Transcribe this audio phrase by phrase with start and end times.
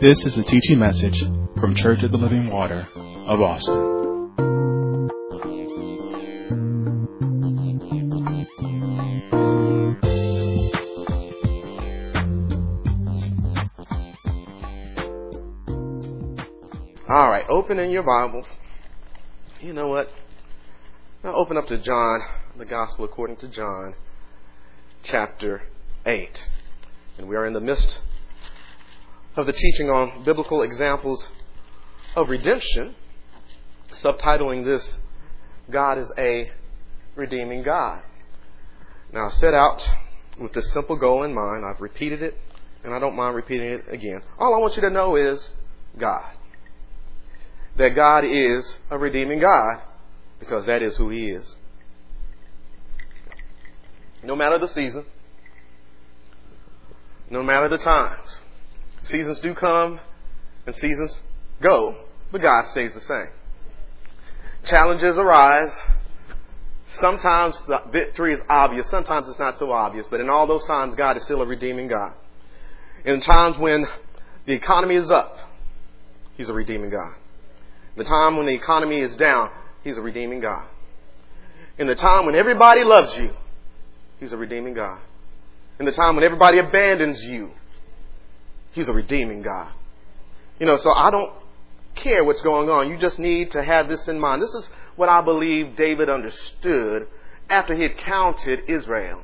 [0.00, 1.24] This is a teaching message
[1.58, 2.86] from Church of the Living Water
[3.26, 3.74] of Austin.
[17.08, 18.54] All right, open in your Bibles.
[19.60, 20.12] You know what?
[21.24, 22.20] Now open up to John,
[22.56, 23.96] the Gospel according to John,
[25.02, 25.62] chapter
[26.06, 26.48] 8.
[27.18, 27.98] And we are in the midst
[29.38, 31.28] of the teaching on biblical examples
[32.16, 32.96] of redemption,
[33.92, 34.98] subtitling this
[35.70, 36.50] God is a
[37.14, 38.02] redeeming God.
[39.12, 39.88] Now, I set out
[40.40, 41.64] with this simple goal in mind.
[41.64, 42.36] I've repeated it,
[42.82, 44.22] and I don't mind repeating it again.
[44.40, 45.52] All I want you to know is
[45.96, 46.32] God.
[47.76, 49.82] That God is a redeeming God,
[50.40, 51.54] because that is who He is.
[54.24, 55.04] No matter the season,
[57.30, 58.40] no matter the times,
[59.08, 60.00] Seasons do come
[60.66, 61.18] and seasons
[61.62, 61.96] go,
[62.30, 63.28] but God stays the same.
[64.64, 65.74] Challenges arise.
[67.00, 70.94] Sometimes the victory is obvious, sometimes it's not so obvious, but in all those times,
[70.94, 72.12] God is still a redeeming God.
[73.04, 73.86] In times when
[74.44, 75.38] the economy is up,
[76.36, 77.14] He's a redeeming God.
[77.96, 79.50] In the time when the economy is down,
[79.84, 80.66] He's a redeeming God.
[81.78, 83.30] In the time when everybody loves you,
[84.20, 85.00] He's a redeeming God.
[85.80, 87.52] In the time when everybody abandons you,
[88.72, 89.72] He's a redeeming God.
[90.58, 91.32] You know, so I don't
[91.94, 92.88] care what's going on.
[92.88, 94.42] You just need to have this in mind.
[94.42, 97.08] This is what I believe David understood
[97.48, 99.22] after he had counted Israel.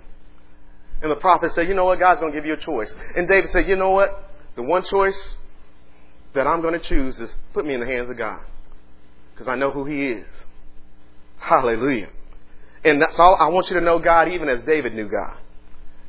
[1.02, 1.98] And the prophet said, You know what?
[1.98, 2.94] God's going to give you a choice.
[3.16, 4.30] And David said, You know what?
[4.56, 5.36] The one choice
[6.32, 8.40] that I'm going to choose is put me in the hands of God.
[9.32, 10.26] Because I know who He is.
[11.38, 12.08] Hallelujah.
[12.84, 15.36] And that's all I want you to know God even as David knew God.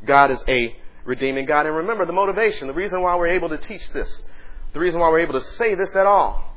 [0.06, 1.66] God is a redeeming God.
[1.66, 4.25] And remember the motivation, the reason why we're able to teach this,
[4.73, 6.53] the reason why we're able to say this at all,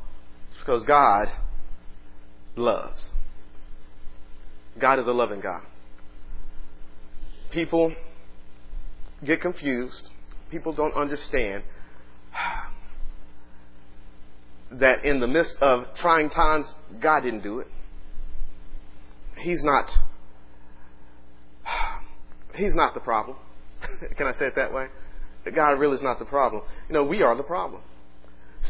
[0.50, 1.31] is because God
[2.56, 3.10] loves.
[4.78, 5.62] God is a loving God.
[7.50, 7.94] People
[9.25, 10.10] get confused.
[10.50, 11.62] People don't understand
[14.70, 17.69] that in the midst of trying times, God didn't do it.
[19.37, 19.97] He's not.
[22.54, 23.37] He's not the problem.
[24.16, 24.87] Can I say it that way?
[25.44, 26.62] That God really is not the problem.
[26.89, 27.83] You know, we are the problem.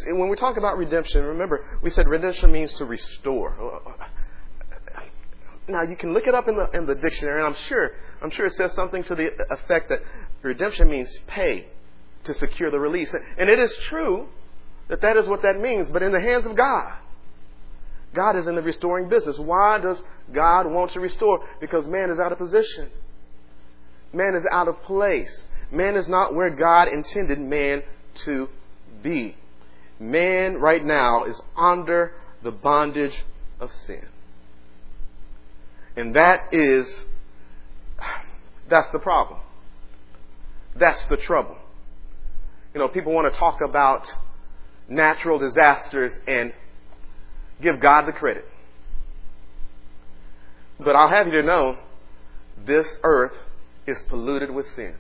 [0.06, 3.56] When we talk about redemption, remember, we said redemption means to restore.
[3.58, 4.06] Oh, oh, oh.
[5.66, 7.92] Now you can look it up in the in the dictionary, and I'm sure
[8.22, 10.00] I'm sure it says something to the effect that
[10.42, 11.66] redemption means pay
[12.24, 14.28] to secure the release, and it is true
[14.88, 15.90] that that is what that means.
[15.90, 16.94] But in the hands of God,
[18.14, 19.38] God is in the restoring business.
[19.38, 20.02] Why does
[20.32, 21.44] God want to restore?
[21.60, 22.90] Because man is out of position.
[24.12, 25.48] Man is out of place.
[25.70, 27.82] Man is not where God intended man
[28.24, 28.48] to
[29.02, 29.36] be.
[29.98, 33.24] Man right now is under the bondage
[33.60, 34.06] of sin.
[35.96, 37.06] And that is,
[38.68, 39.40] that's the problem.
[40.76, 41.56] That's the trouble.
[42.72, 44.12] You know, people want to talk about
[44.88, 46.52] natural disasters and
[47.60, 48.44] give God the credit.
[50.78, 51.76] But I'll have you to know
[52.64, 53.32] this earth
[53.88, 54.94] is polluted with sin.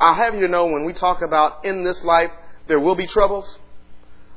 [0.00, 2.30] I'll have you know when we talk about in this life,
[2.66, 3.58] there will be troubles.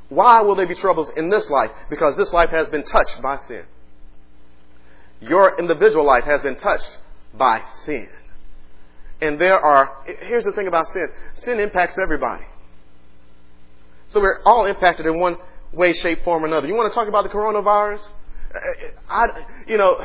[0.08, 1.70] Why will there be troubles in this life?
[1.90, 3.64] Because this life has been touched by sin.
[5.20, 6.98] Your individual life has been touched
[7.34, 8.08] by sin.
[9.20, 12.44] And there are, here's the thing about sin sin impacts everybody.
[14.08, 15.36] So we're all impacted in one
[15.72, 16.68] way, shape, form, or another.
[16.68, 18.12] You want to talk about the coronavirus?
[19.08, 19.26] I,
[19.66, 20.04] you know,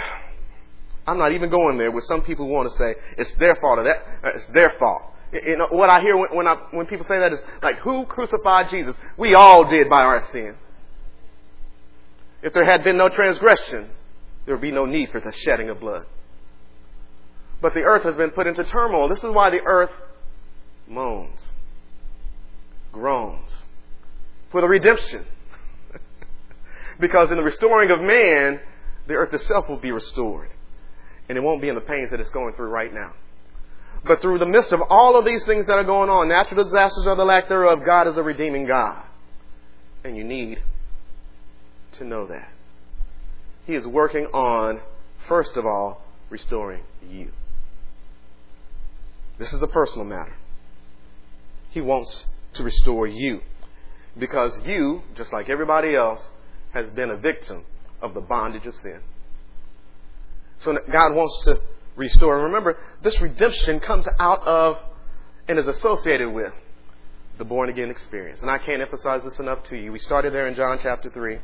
[1.11, 1.91] I'm not even going there.
[1.91, 4.73] With some people who want to say it's their fault or that uh, it's their
[4.79, 5.03] fault.
[5.33, 8.05] You know what I hear when when, I, when people say that is like, who
[8.05, 8.95] crucified Jesus?
[9.17, 10.55] We all did by our sin.
[12.41, 13.89] If there had been no transgression,
[14.45, 16.05] there would be no need for the shedding of blood.
[17.61, 19.09] But the earth has been put into turmoil.
[19.09, 19.91] This is why the earth
[20.87, 21.39] moans,
[22.93, 23.65] groans
[24.49, 25.25] for the redemption.
[27.01, 28.61] because in the restoring of man,
[29.07, 30.49] the earth itself will be restored
[31.31, 33.13] and it won't be in the pains that it's going through right now.
[34.03, 37.07] But through the midst of all of these things that are going on, natural disasters
[37.07, 39.01] or the lack thereof, God is a redeeming God.
[40.03, 40.61] And you need
[41.93, 42.49] to know that.
[43.65, 44.81] He is working on,
[45.29, 47.31] first of all, restoring you.
[49.37, 50.35] This is a personal matter.
[51.69, 52.25] He wants
[52.55, 53.39] to restore you
[54.19, 56.29] because you, just like everybody else,
[56.73, 57.63] has been a victim
[58.01, 58.99] of the bondage of sin.
[60.61, 61.59] So God wants to
[61.95, 62.35] restore.
[62.35, 64.77] And remember, this redemption comes out of
[65.47, 66.53] and is associated with
[67.37, 68.41] the born again experience.
[68.41, 69.91] And I can't emphasize this enough to you.
[69.91, 71.39] We started there in John chapter 3.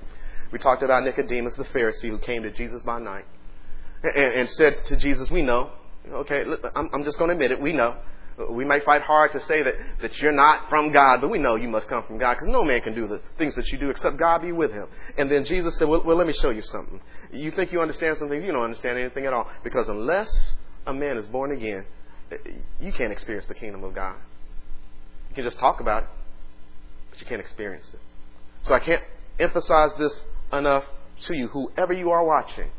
[0.52, 3.26] We talked about Nicodemus, the Pharisee, who came to Jesus by night
[4.04, 5.72] and, and said to Jesus, We know.
[6.10, 7.60] Okay, I'm, I'm just going to admit it.
[7.62, 7.98] We know.
[8.52, 11.56] We may fight hard to say that, that you're not from God, but we know
[11.56, 13.90] you must come from God because no man can do the things that you do
[13.90, 14.88] except God be with him.
[15.18, 17.02] And then Jesus said, well, well, let me show you something.
[17.32, 19.50] You think you understand something, you don't understand anything at all.
[19.64, 20.56] Because unless
[20.86, 21.86] a man is born again,
[22.80, 24.18] you can't experience the kingdom of God.
[25.30, 26.10] You can just talk about it,
[27.10, 28.00] but you can't experience it.
[28.68, 29.04] So I can't
[29.40, 30.24] emphasize this
[30.54, 30.86] enough
[31.22, 31.48] to you.
[31.48, 32.70] Whoever you are watching,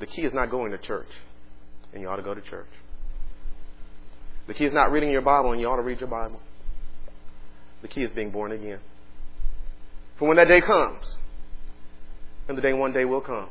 [0.00, 1.10] the key is not going to church,
[1.92, 2.66] and you ought to go to church.
[4.46, 6.40] The key is not reading your Bible, and you ought to read your Bible.
[7.82, 8.80] The key is being born again.
[10.18, 11.16] For when that day comes,
[12.48, 13.48] and the day one day will come.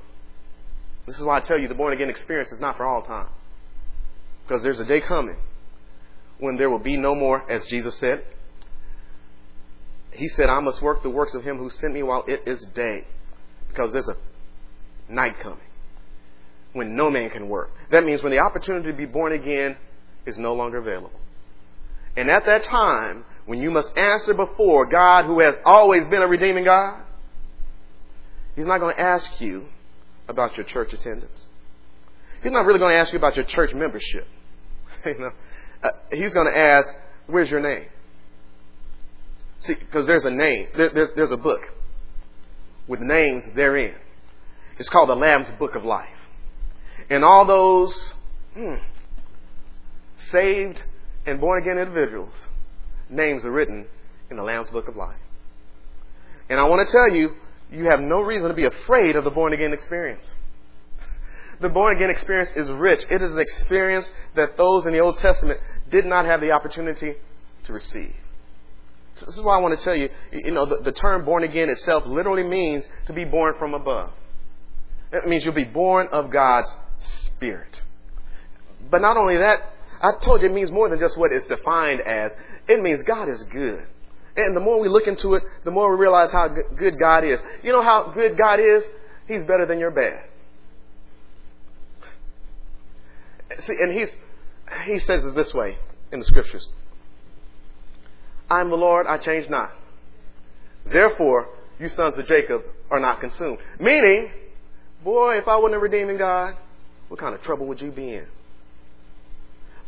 [1.05, 3.29] This is why I tell you the born again experience is not for all time.
[4.43, 5.38] Because there's a day coming
[6.39, 8.23] when there will be no more, as Jesus said.
[10.11, 12.65] He said, I must work the works of him who sent me while it is
[12.75, 13.05] day.
[13.69, 14.17] Because there's a
[15.11, 15.59] night coming
[16.73, 17.69] when no man can work.
[17.91, 19.77] That means when the opportunity to be born again
[20.25, 21.19] is no longer available.
[22.15, 26.27] And at that time, when you must answer before God who has always been a
[26.27, 27.01] redeeming God,
[28.56, 29.65] He's not going to ask you
[30.27, 31.47] about your church attendance.
[32.44, 34.27] He's not really going to ask you about your church membership.
[35.06, 35.31] you know,
[35.83, 36.94] uh, he's going to ask,
[37.27, 37.85] "Where's your name?"
[39.62, 40.68] See, because there's a name.
[40.75, 41.62] There, there's, there's a book
[42.88, 43.95] with names therein.
[44.77, 46.09] It's called the Lamb's Book of Life.
[47.09, 48.13] And all those
[48.53, 48.75] hmm,
[50.29, 50.83] saved
[51.25, 52.33] and born again individuals,
[53.09, 53.85] names are written
[54.29, 55.19] in the Lamb's Book of Life.
[56.50, 57.35] And I want to tell you,
[57.71, 60.35] you have no reason to be afraid of the born again experience.
[61.62, 63.06] The born again experience is rich.
[63.09, 65.59] It is an experience that those in the Old Testament
[65.89, 67.13] did not have the opportunity
[67.65, 68.15] to receive.
[69.18, 71.44] So this is why I want to tell you, you know, the, the term born
[71.44, 74.09] again itself literally means to be born from above.
[75.12, 77.81] It means you'll be born of God's Spirit.
[78.89, 79.59] But not only that,
[80.01, 82.31] I told you it means more than just what it's defined as.
[82.68, 83.86] It means God is good.
[84.36, 87.39] And the more we look into it, the more we realize how good God is.
[87.63, 88.83] You know how good God is?
[89.27, 90.24] He's better than your bad.
[93.59, 94.09] See, and he's,
[94.86, 95.77] he says it this way
[96.12, 96.69] in the scriptures.
[98.50, 99.71] I am the Lord, I change not.
[100.86, 101.50] Therefore,
[101.80, 103.59] you sons of Jacob are not consumed.
[103.80, 104.31] Meaning,
[105.04, 106.56] boy, if I wasn't a redeeming God,
[107.07, 108.27] what kind of trouble would you be in?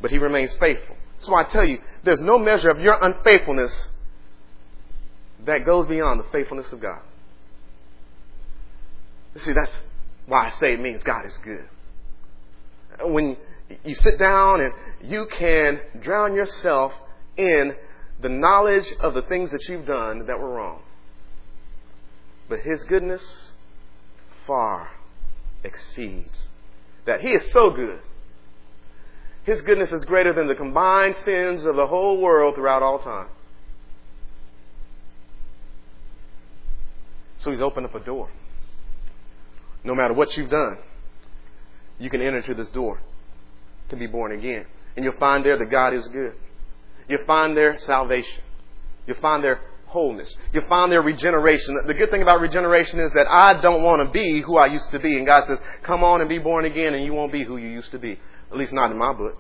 [0.02, 0.96] But he remains faithful.
[1.14, 3.88] That's why I tell you, there's no measure of your unfaithfulness
[5.46, 7.02] that goes beyond the faithfulness of God.
[9.38, 9.84] See, that's
[10.26, 11.66] why I say it means God is good.
[13.02, 13.38] When
[13.84, 16.94] you sit down and you can drown yourself
[17.36, 17.76] in
[18.22, 20.82] the knowledge of the things that you've done that were wrong.
[22.48, 23.52] But His goodness
[24.46, 24.92] far
[25.64, 26.50] exceeds
[27.06, 27.22] that.
[27.22, 28.00] He is so good.
[29.44, 33.28] His goodness is greater than the combined sins of the whole world throughout all time.
[37.40, 38.30] So he's opened up a door.
[39.84, 40.78] No matter what you've done,
[42.00, 43.02] you can enter through this door
[43.90, 44.66] to be born again.
[44.96, 46.36] And you'll find there that God is good.
[47.10, 48.42] You'll find there salvation.
[49.06, 50.34] You'll find there wholeness.
[50.54, 51.78] You'll find there regeneration.
[51.86, 54.92] The good thing about regeneration is that I don't want to be who I used
[54.92, 55.18] to be.
[55.18, 57.68] And God says, come on and be born again and you won't be who you
[57.68, 58.20] used to be.
[58.52, 59.38] At least not in my book.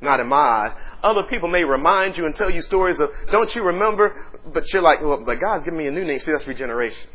[0.00, 0.72] Not in my eyes.
[1.02, 4.14] Other people may remind you and tell you stories of, don't you remember?
[4.52, 6.20] But you're like, well, but God's given me a new name.
[6.20, 7.08] See, that's regeneration.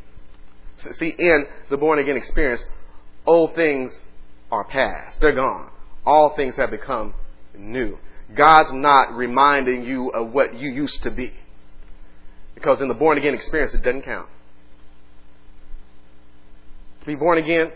[0.77, 2.65] See, in the born again experience,
[3.25, 4.05] old things
[4.51, 5.21] are past.
[5.21, 5.69] They're gone.
[6.05, 7.13] All things have become
[7.57, 7.97] new.
[8.35, 11.33] God's not reminding you of what you used to be.
[12.55, 14.27] Because in the born again experience, it doesn't count.
[17.01, 17.71] To be born again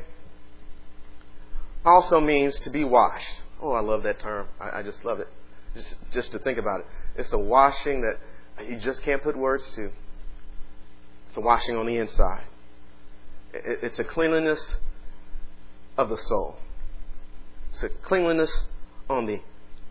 [1.87, 3.41] also means to be washed.
[3.61, 4.47] Oh, I love that term.
[4.59, 5.27] I, I just love it.
[5.73, 6.85] Just, just to think about it.
[7.15, 8.17] It's a washing that
[8.67, 9.89] you just can't put words to.
[11.27, 12.43] It's a washing on the inside.
[13.53, 14.77] It, it's a cleanliness
[15.97, 16.57] of the soul.
[17.71, 18.65] It's a cleanliness
[19.09, 19.41] on the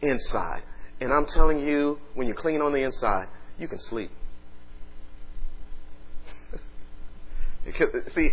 [0.03, 0.63] inside.
[1.01, 4.11] And I'm telling you, when you're clean on the inside, you can sleep.
[8.15, 8.31] See,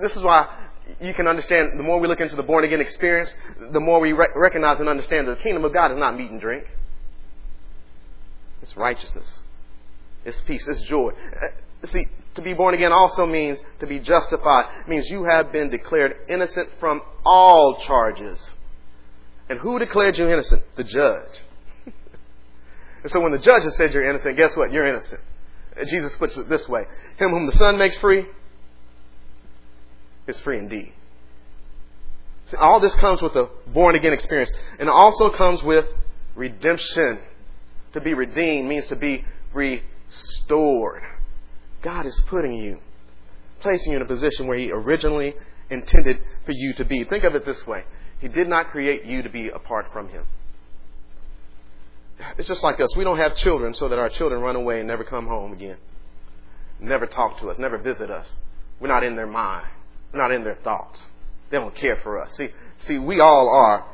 [0.00, 0.65] this is why
[1.00, 3.34] you can understand, the more we look into the born again experience,
[3.72, 6.30] the more we re- recognize and understand that the kingdom of God is not meat
[6.30, 6.64] and drink.
[8.62, 9.42] It's righteousness.
[10.24, 10.66] It's peace.
[10.66, 11.12] It's joy.
[11.12, 14.66] Uh, see, to be born again also means to be justified.
[14.80, 18.50] It means you have been declared innocent from all charges.
[19.48, 20.62] And who declared you innocent?
[20.76, 21.42] The judge.
[23.02, 24.72] And so when the judge has said you're innocent, guess what?
[24.72, 25.20] You're innocent.
[25.86, 26.82] Jesus puts it this way
[27.18, 28.26] Him whom the Son makes free
[30.26, 30.92] is free indeed.
[32.46, 34.50] See, all this comes with a born again experience.
[34.78, 35.86] And it also comes with
[36.34, 37.18] redemption.
[37.92, 41.02] To be redeemed means to be restored.
[41.82, 42.78] God is putting you,
[43.60, 45.34] placing you in a position where He originally
[45.70, 47.04] intended for you to be.
[47.04, 47.84] Think of it this way
[48.20, 50.26] He did not create you to be apart from Him.
[52.38, 52.96] It's just like us.
[52.96, 55.76] We don't have children so that our children run away and never come home again.
[56.78, 58.30] Never talk to us, never visit us.
[58.80, 59.66] We're not in their mind.
[60.12, 61.04] Not in their thoughts.
[61.50, 62.34] They don't care for us.
[62.36, 62.48] See,
[62.78, 63.86] see, we all are,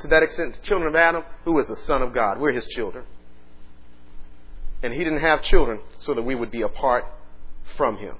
[0.00, 2.38] to that extent, children of Adam, who is the Son of God.
[2.38, 3.04] We're his children.
[4.82, 7.04] And he didn't have children so that we would be apart
[7.76, 8.16] from him.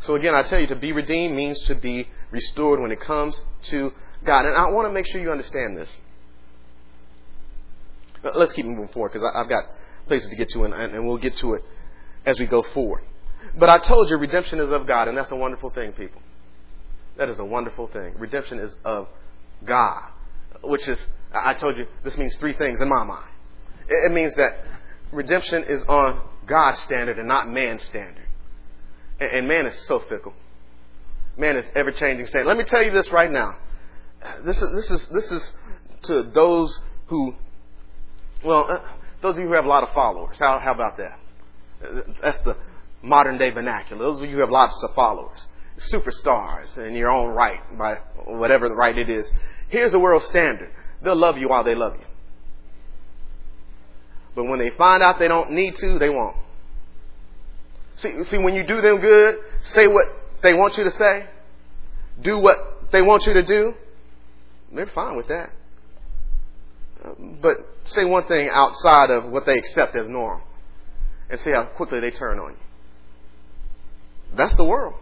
[0.00, 3.40] So again, I tell you, to be redeemed means to be restored when it comes
[3.64, 3.92] to
[4.24, 4.44] God.
[4.44, 5.88] And I want to make sure you understand this.
[8.34, 9.64] Let's keep moving forward because I've got
[10.06, 11.64] places to get to, and, we'll get to it
[12.26, 13.02] as we go forward.
[13.56, 16.20] But I told you redemption is of God, and that's a wonderful thing, people.
[17.16, 18.14] That is a wonderful thing.
[18.18, 19.08] Redemption is of
[19.64, 20.10] God,
[20.62, 23.30] which is, I told you, this means three things in my mind.
[23.88, 24.64] It means that
[25.12, 28.26] redemption is on God's standard and not man's standard.
[29.20, 30.34] And man is so fickle.
[31.36, 32.48] Man is ever changing standard.
[32.48, 33.56] Let me tell you this right now.
[34.44, 35.52] This is, this is, this is
[36.02, 37.36] to those who
[38.44, 38.80] well, uh,
[39.22, 41.18] those of you who have a lot of followers, how, how about that?
[42.22, 42.56] That's the
[43.04, 44.02] modern day vernacular.
[44.02, 45.46] Those of you who have lots of followers,
[45.78, 49.30] superstars in your own right, by whatever the right it is.
[49.68, 50.70] Here's the world standard.
[51.02, 52.06] They'll love you while they love you.
[54.34, 56.36] But when they find out they don't need to, they won't.
[57.96, 60.06] See, see, when you do them good, say what
[60.42, 61.26] they want you to say,
[62.20, 62.56] do what
[62.90, 63.74] they want you to do,
[64.72, 65.50] they're fine with that
[67.42, 70.44] but say one thing outside of what they accept as normal,
[71.28, 72.56] and see how quickly they turn on you.
[74.36, 74.94] That's the world.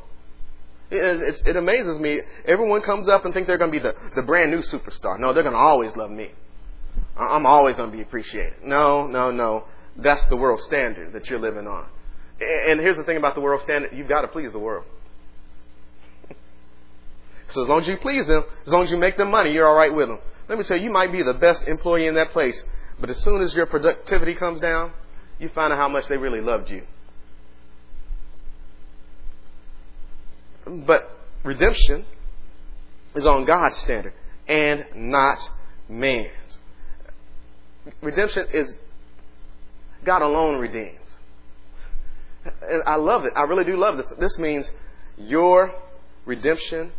[0.90, 2.20] It, it, amazes me.
[2.44, 5.18] Everyone comes up and think they're going to be the, the brand new superstar.
[5.18, 6.30] No, they're going to always love me.
[7.16, 8.62] I'm always going to be appreciated.
[8.62, 9.64] No, no, no.
[9.96, 11.86] That's the world standard that you're living on.
[12.40, 14.84] And here's the thing about the world standard you've got to please the world.
[17.48, 19.66] so as long as you please them, as long as you make them money, you're
[19.66, 20.18] all right with them.
[20.48, 22.62] Let me tell you, you might be the best employee in that place,
[23.00, 24.92] but as soon as your productivity comes down,
[25.38, 26.82] you find out how much they really loved you.
[30.64, 31.10] But
[31.44, 32.04] redemption
[33.14, 34.12] is on God's standard
[34.46, 35.38] and not
[35.88, 36.58] man's.
[38.00, 38.74] Redemption is
[40.04, 40.98] God alone redeems.
[42.44, 43.32] And I love it.
[43.36, 44.12] I really do love this.
[44.18, 44.70] This means
[45.16, 45.72] your
[46.24, 46.92] redemption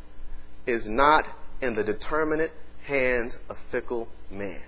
[0.65, 1.25] is not
[1.62, 2.51] in the determinate
[2.86, 4.62] hands of fickle man.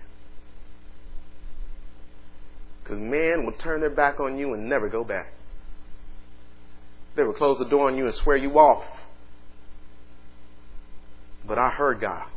[2.84, 5.34] Because man will turn their back on you and never go back.
[7.16, 8.86] They would close the door on you and swear you off.
[11.48, 12.28] But I heard God.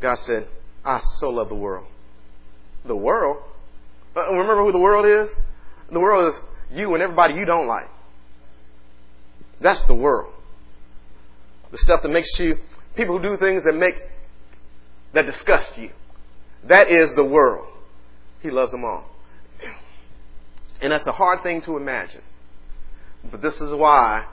[0.00, 0.48] God said,
[0.84, 1.86] I so love the world.
[2.84, 3.42] The world?
[4.16, 5.34] Uh, remember who the world is?
[5.90, 6.40] The world is
[6.70, 7.88] you and everybody you don't like.
[9.60, 10.32] That's the world.
[11.70, 12.58] The stuff that makes you,
[12.94, 13.96] people who do things that make
[15.14, 15.90] that disgust you.
[16.64, 17.66] That is the world.
[18.40, 19.04] He loves them all.
[20.80, 22.22] And that's a hard thing to imagine.
[23.30, 24.26] But this is why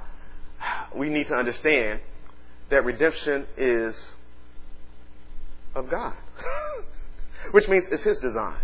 [0.96, 2.00] we need to understand
[2.70, 4.12] that redemption is
[5.76, 6.14] of God.
[7.52, 8.58] Which means it's His design.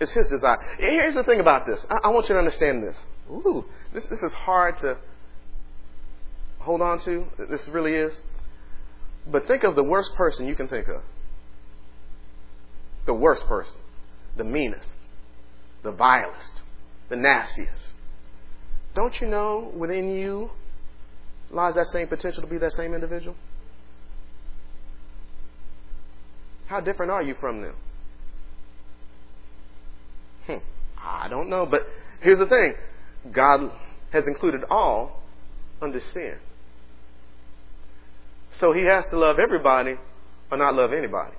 [0.00, 0.58] It's His design.
[0.78, 1.86] Here's the thing about this.
[1.88, 2.96] I, I want you to understand this.
[3.30, 4.98] Ooh, this, this is hard to
[6.58, 7.26] hold on to.
[7.48, 8.20] This really is.
[9.30, 11.02] But think of the worst person you can think of.
[13.06, 13.76] The worst person.
[14.36, 14.90] The meanest.
[15.82, 16.62] The vilest.
[17.08, 17.88] The nastiest.
[18.94, 20.50] Don't you know within you
[21.50, 23.34] lies that same potential to be that same individual?
[26.66, 27.74] How different are you from them?
[30.46, 30.58] Hmm,
[30.98, 31.66] I don't know.
[31.66, 31.82] But
[32.20, 32.74] here's the thing
[33.30, 33.70] God
[34.12, 35.22] has included all
[35.80, 36.38] under sin.
[38.52, 39.96] So he has to love everybody
[40.50, 41.34] or not love anybody.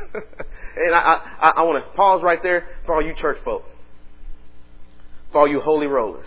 [0.14, 3.64] and I, I, I want to pause right there for all you church folk,
[5.32, 6.26] for all you holy rollers,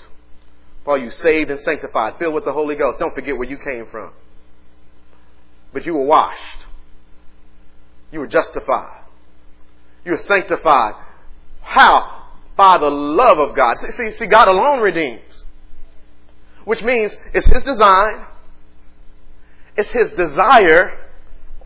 [0.84, 3.00] for all you saved and sanctified, filled with the Holy Ghost.
[3.00, 4.14] Don't forget where you came from.
[5.74, 6.66] But you were washed.
[8.12, 9.04] You were justified.
[10.04, 10.96] You were sanctified.
[11.62, 12.26] How?
[12.56, 13.78] By the love of God.
[13.78, 15.46] See, see, see God alone redeems
[16.66, 18.26] which means it's His design,
[19.76, 20.98] it's His desire.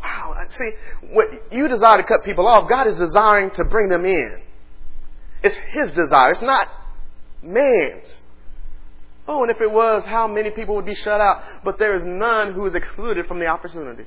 [0.01, 0.35] Wow.
[0.49, 0.71] See,
[1.11, 4.41] what you desire to cut people off, God is desiring to bring them in.
[5.43, 6.31] It's His desire.
[6.31, 6.67] It's not
[7.45, 8.21] man's.
[9.27, 11.41] Oh, and if it was, how many people would be shut out?
[11.63, 14.05] But there is none who is excluded from the opportunity.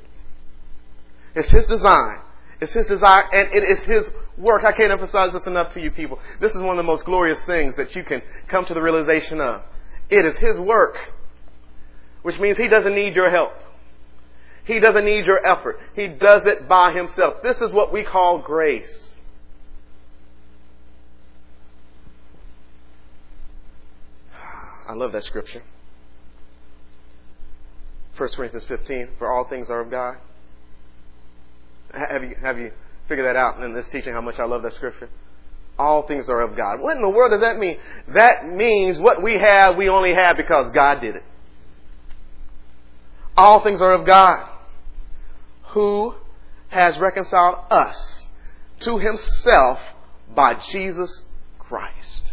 [1.35, 2.21] It's His design.
[2.61, 4.65] It's His desire, and it is His work.
[4.65, 6.19] I can't emphasize this enough to you people.
[6.41, 9.41] This is one of the most glorious things that you can come to the realization
[9.41, 9.63] of.
[10.09, 10.97] It is His work,
[12.23, 13.53] which means He doesn't need your help.
[14.65, 15.81] He doesn't need your effort.
[15.95, 17.43] He does it by Himself.
[17.43, 19.18] This is what we call grace.
[24.89, 25.63] I love that scripture.
[28.17, 30.17] 1 Corinthians 15, for all things are of God.
[31.93, 32.73] Have you, have you
[33.07, 35.11] figured that out in this teaching how much I love that scripture?
[35.79, 36.81] All things are of God.
[36.81, 37.79] What in the world does that mean?
[38.09, 41.23] That means what we have, we only have because God did it.
[43.37, 44.49] All things are of God,
[45.69, 46.15] who
[46.69, 48.27] has reconciled us
[48.81, 49.79] to himself
[50.35, 51.23] by Jesus
[51.59, 52.33] Christ.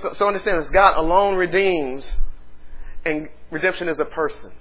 [0.00, 2.20] So, so understand this God alone redeems,
[3.04, 4.52] and redemption is a person.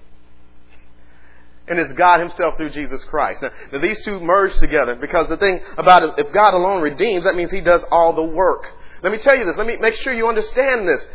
[1.67, 3.43] And it's God Himself through Jesus Christ.
[3.43, 7.23] Now, now, these two merge together because the thing about it, if God alone redeems,
[7.23, 8.65] that means He does all the work.
[9.03, 9.55] Let me tell you this.
[9.55, 11.05] Let me make sure you understand this.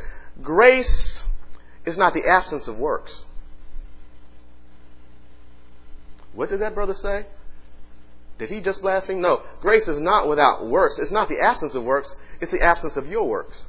[0.43, 1.25] Grace
[1.85, 3.25] is not the absence of works.
[6.33, 7.26] What did that brother say?
[8.38, 9.21] Did he just blaspheme?
[9.21, 9.43] No.
[9.61, 10.99] Grace is not without works.
[10.99, 12.14] It's not the absence of works.
[12.40, 13.64] It's the absence of your works.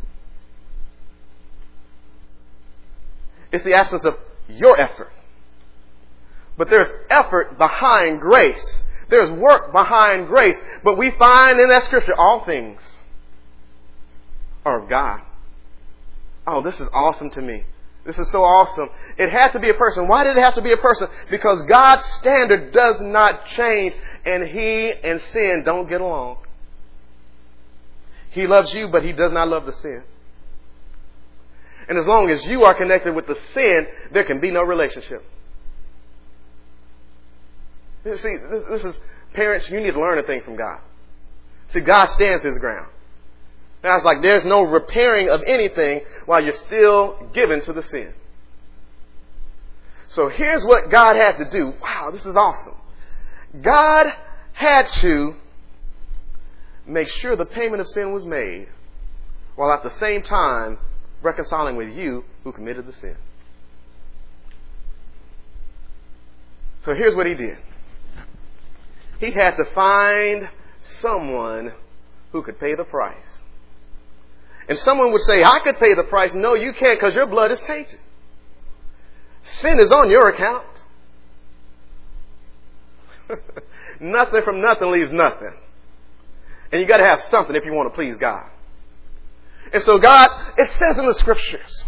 [3.55, 4.17] It's the absence of
[4.49, 5.11] your effort.
[6.57, 8.83] But there's effort behind grace.
[9.07, 10.57] There's work behind grace.
[10.83, 12.81] But we find in that scripture all things
[14.65, 15.21] are of God.
[16.45, 17.63] Oh, this is awesome to me.
[18.05, 18.89] This is so awesome.
[19.17, 20.09] It had to be a person.
[20.09, 21.07] Why did it have to be a person?
[21.31, 26.37] Because God's standard does not change and he and sin don't get along.
[28.31, 30.03] He loves you, but he does not love the sin.
[31.87, 35.23] And as long as you are connected with the sin, there can be no relationship.
[38.03, 38.37] See,
[38.69, 38.95] this is,
[39.33, 40.79] parents, you need to learn a thing from God.
[41.69, 42.87] See, God stands his ground.
[43.83, 48.13] Now it's like there's no repairing of anything while you're still given to the sin.
[50.07, 51.73] So here's what God had to do.
[51.81, 52.75] Wow, this is awesome.
[53.61, 54.07] God
[54.53, 55.35] had to
[56.85, 58.67] make sure the payment of sin was made
[59.55, 60.77] while at the same time
[61.25, 63.17] reconciling with you who committed the sin.
[66.83, 67.57] So here's what he did.
[69.19, 70.47] He had to find
[70.99, 71.73] someone
[72.31, 73.15] who could pay the price.
[74.67, 76.33] And someone would say, I could pay the price.
[76.33, 77.99] No, you can't because your blood is tainted.
[79.43, 80.83] Sin is on your account.
[83.99, 85.53] nothing from nothing leaves nothing.
[86.71, 88.49] And you got to have something if you want to please God.
[89.73, 91.83] And so God, it says in the scriptures,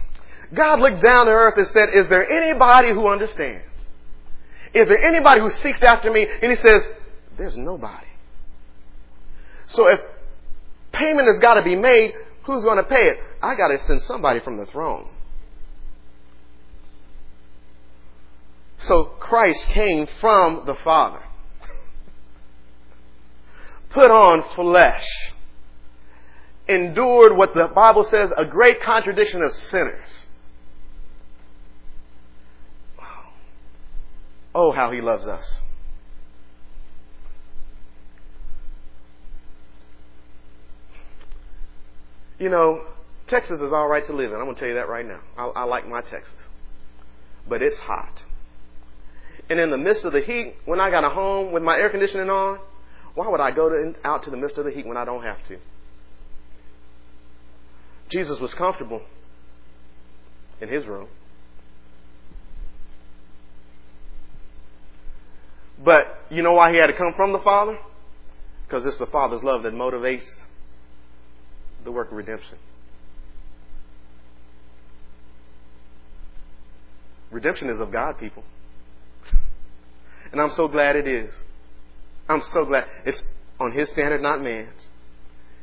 [0.53, 3.65] God looked down to earth and said, Is there anybody who understands?
[4.73, 6.27] Is there anybody who seeks after me?
[6.41, 6.87] And he says,
[7.37, 8.07] There's nobody.
[9.67, 9.99] So if
[10.91, 12.13] payment has got to be made,
[12.43, 13.17] who's going to pay it?
[13.41, 15.09] I got to send somebody from the throne.
[18.79, 21.21] So Christ came from the Father,
[23.89, 25.05] put on flesh
[26.67, 30.25] endured what the Bible says a great contradiction of sinners.
[34.53, 35.61] Oh, how he loves us.
[42.39, 42.85] You know,
[43.27, 44.37] Texas is all right to live in.
[44.37, 45.19] I'm going to tell you that right now.
[45.37, 46.33] I, I like my Texas.
[47.47, 48.23] But it's hot.
[49.49, 51.89] And in the midst of the heat, when I got a home with my air
[51.89, 52.59] conditioning on,
[53.15, 55.23] why would I go to, out to the midst of the heat when I don't
[55.23, 55.57] have to?
[58.09, 59.01] Jesus was comfortable
[60.61, 61.07] in his room.
[65.83, 67.77] But you know why he had to come from the Father?
[68.65, 70.27] Because it's the Father's love that motivates
[71.83, 72.57] the work of redemption.
[77.29, 78.43] Redemption is of God, people.
[80.31, 81.33] And I'm so glad it is.
[82.27, 82.85] I'm so glad.
[83.05, 83.23] It's
[83.59, 84.87] on His standard, not man's.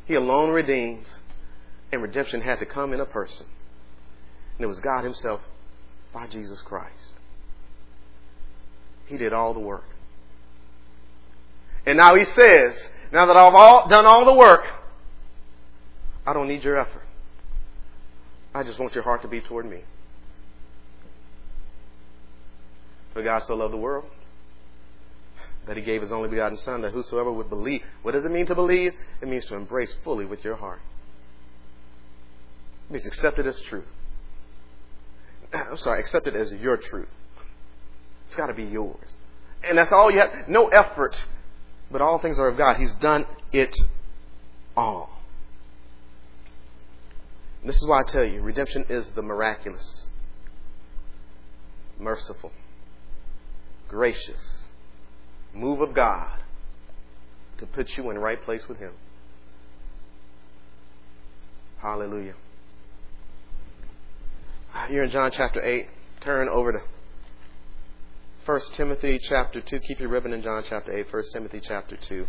[0.07, 1.09] He alone redeems
[1.95, 3.47] and redemption had to come in a person.
[4.57, 5.41] And it was God Himself
[6.13, 7.13] by Jesus Christ.
[9.07, 9.85] He did all the work.
[11.87, 14.65] And now He says, now that I've all, done all the work,
[16.27, 17.03] I don't need your effort.
[18.55, 19.81] I just want your heart to be toward me.
[23.13, 24.05] For God so loved the world
[25.67, 27.83] that he gave his only begotten Son, that whosoever would believe.
[28.03, 28.93] What does it mean to believe?
[29.23, 30.81] It means to embrace fully with your heart.
[32.89, 33.87] It means accept it as truth.
[35.53, 37.09] I'm sorry, accept it as your truth.
[38.27, 39.09] It's got to be yours.
[39.63, 40.49] And that's all you have.
[40.49, 41.25] No effort,
[41.91, 42.77] but all things are of God.
[42.77, 43.75] He's done it
[44.77, 45.11] all.
[47.61, 50.07] And this is why I tell you redemption is the miraculous,
[51.99, 52.53] merciful,
[53.89, 54.69] gracious
[55.55, 56.41] move of God
[57.59, 58.93] to put you in right place with Him.
[61.79, 62.35] Hallelujah.
[64.91, 65.87] You're in John chapter 8.
[66.21, 66.81] Turn over to
[68.45, 69.79] 1 Timothy chapter 2.
[69.79, 71.11] Keep your ribbon in John chapter 8.
[71.11, 72.27] 1 Timothy chapter 2.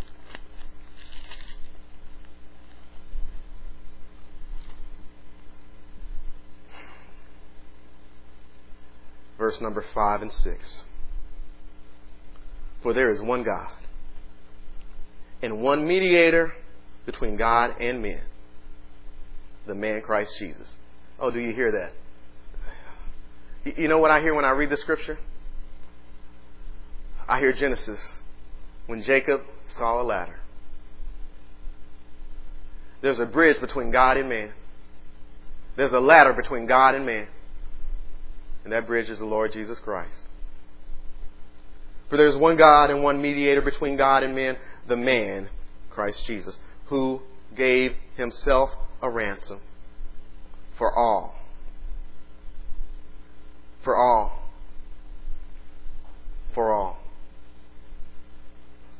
[9.36, 10.84] Verse number 5 and 6.
[12.82, 13.68] For there is one God
[15.42, 16.54] and one mediator
[17.04, 18.22] between God and men,
[19.66, 20.74] the man Christ Jesus.
[21.20, 21.92] Oh, do you hear that?
[23.74, 25.18] You know what I hear when I read the scripture?
[27.28, 28.14] I hear Genesis
[28.86, 29.42] when Jacob
[29.76, 30.38] saw a ladder.
[33.00, 34.52] There's a bridge between God and man.
[35.74, 37.26] There's a ladder between God and man.
[38.62, 40.22] And that bridge is the Lord Jesus Christ.
[42.08, 45.48] For there is one God and one mediator between God and men, the man,
[45.90, 47.22] Christ Jesus, who
[47.54, 48.70] gave himself
[49.02, 49.60] a ransom
[50.76, 51.35] for all.
[53.86, 54.42] For all.
[56.56, 56.98] For all.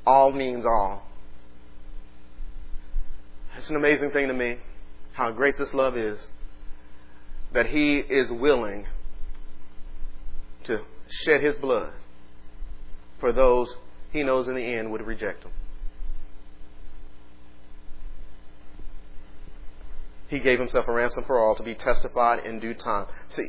[0.07, 1.03] All means all.
[3.59, 4.59] It's an amazing thing to me
[5.15, 6.21] how great this love is
[7.53, 8.87] that he is willing
[10.67, 10.83] to
[11.25, 11.93] shed his blood
[13.19, 13.75] for those
[14.13, 15.51] he knows in the end would reject him.
[20.29, 23.07] He gave himself a ransom for all to be testified in due time.
[23.31, 23.49] See,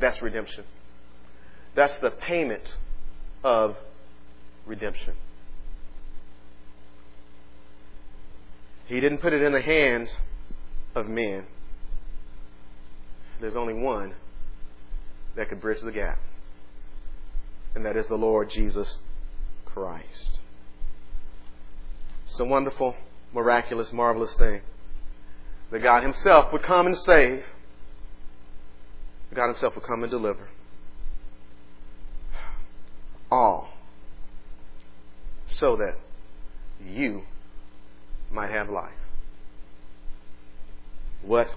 [0.00, 0.64] that's redemption.
[1.74, 2.76] That's the payment
[3.44, 3.76] of
[4.66, 5.14] redemption.
[8.86, 10.22] He didn't put it in the hands
[10.94, 11.46] of men.
[13.40, 14.14] There's only one
[15.36, 16.18] that could bridge the gap
[17.74, 18.98] and that is the Lord Jesus
[19.64, 20.40] Christ.
[22.26, 22.96] It's a wonderful,
[23.32, 24.62] miraculous, marvelous thing
[25.70, 27.44] that God Himself would come and save.
[29.34, 30.48] God Himself will come and deliver.
[33.30, 33.70] All
[35.48, 35.96] so that
[36.84, 37.22] you
[38.30, 38.92] might have life.
[41.22, 41.48] What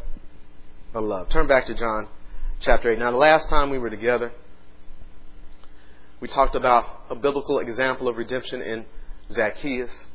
[0.93, 1.29] a love.
[1.29, 2.07] Turn back to John
[2.60, 2.99] chapter 8.
[2.99, 4.31] Now, the last time we were together,
[6.19, 8.86] we talked about a biblical example of redemption in
[9.31, 10.05] Zacchaeus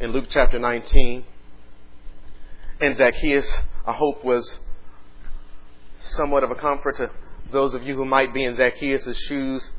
[0.00, 1.24] in Luke chapter 19.
[2.80, 4.58] And Zacchaeus, I hope, was
[6.08, 7.10] somewhat of a comfort to
[7.52, 9.70] those of you who might be in Zacchaeus' shoes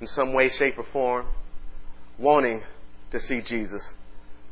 [0.00, 1.26] in some way, shape, or form,
[2.18, 2.62] wanting
[3.10, 3.82] to see Jesus,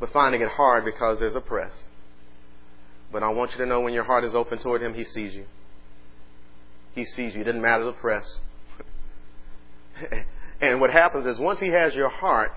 [0.00, 1.72] but finding it hard because there's a press.
[3.10, 5.34] But I want you to know when your heart is open toward Him, He sees
[5.34, 5.44] you.
[6.94, 7.42] He sees you.
[7.42, 8.40] It doesn't matter the press.
[10.60, 12.52] and what happens is once he has your heart,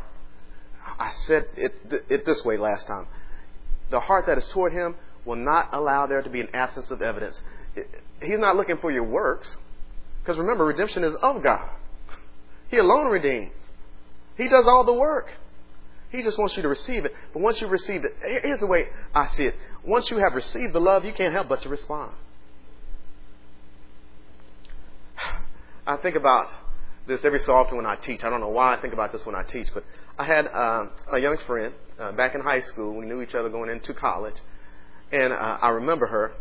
[0.99, 1.73] I said it,
[2.09, 3.07] it this way last time.
[3.89, 7.01] The heart that is toward him will not allow there to be an absence of
[7.01, 7.41] evidence.
[8.21, 9.57] He's not looking for your works.
[10.21, 11.69] Because remember, redemption is of God.
[12.67, 13.53] He alone redeems.
[14.37, 15.31] He does all the work.
[16.09, 17.13] He just wants you to receive it.
[17.31, 19.55] But once you receive it, here's the way I see it.
[19.83, 22.11] Once you have received the love, you can't help but to respond.
[25.87, 26.47] I think about
[27.07, 28.23] this every so often when I teach.
[28.23, 29.83] I don't know why I think about this when I teach, but
[30.17, 32.95] I had uh, a young friend uh, back in high school.
[32.95, 34.35] We knew each other going into college,
[35.11, 36.33] and uh, I remember her.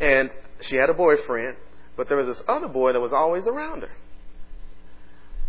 [0.00, 0.30] And
[0.62, 1.56] she had a boyfriend,
[1.96, 3.90] but there was this other boy that was always around her.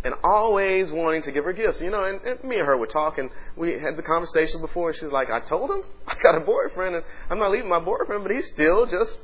[0.03, 2.03] And always wanting to give her gifts, you know.
[2.03, 4.89] And, and me and her would talk, and we had the conversation before.
[4.89, 7.69] And she was like, "I told him I got a boyfriend, and I'm not leaving
[7.69, 9.17] my boyfriend, but he's still just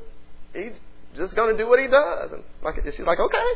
[0.54, 0.74] he's
[1.16, 3.38] just going to do what he does." And like, she's like, "Okay."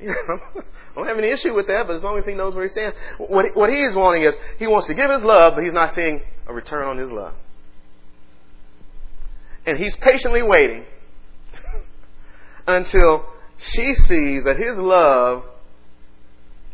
[0.00, 2.56] You know, I don't have any issue with that, but as long as he knows
[2.56, 2.96] where he stands.
[3.16, 5.94] What, what he is wanting is he wants to give his love, but he's not
[5.94, 7.32] seeing a return on his love.
[9.64, 10.84] And he's patiently waiting
[12.66, 13.24] until
[13.58, 15.44] she sees that his love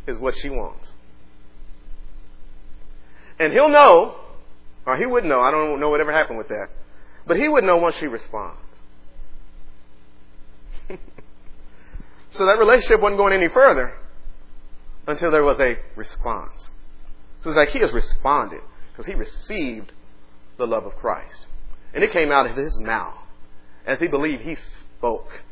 [0.06, 0.88] is what she wants.
[3.38, 4.16] And he'll know,
[4.86, 6.68] or he would know, I don't know what ever happened with that,
[7.26, 8.58] but he would know once she responds.
[12.30, 13.92] So that relationship wasn't going any further
[15.06, 16.70] until there was a response.
[17.42, 18.60] So Zacchaeus responded
[18.92, 19.92] because he received
[20.56, 21.46] the love of Christ.
[21.92, 23.18] And it came out of his mouth.
[23.84, 24.56] As he believed, he
[24.96, 25.42] spoke.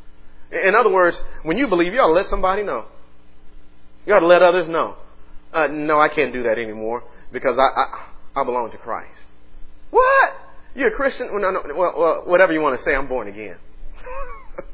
[0.51, 2.85] In other words, when you believe, you ought to let somebody know.
[4.05, 4.95] You ought to let others know.
[5.53, 9.19] Uh, no, I can't do that anymore because I, I, I belong to Christ.
[9.91, 10.33] What?
[10.75, 11.29] You're a Christian?
[11.31, 13.57] Well, no, no, well, well, whatever you want to say, I'm born again.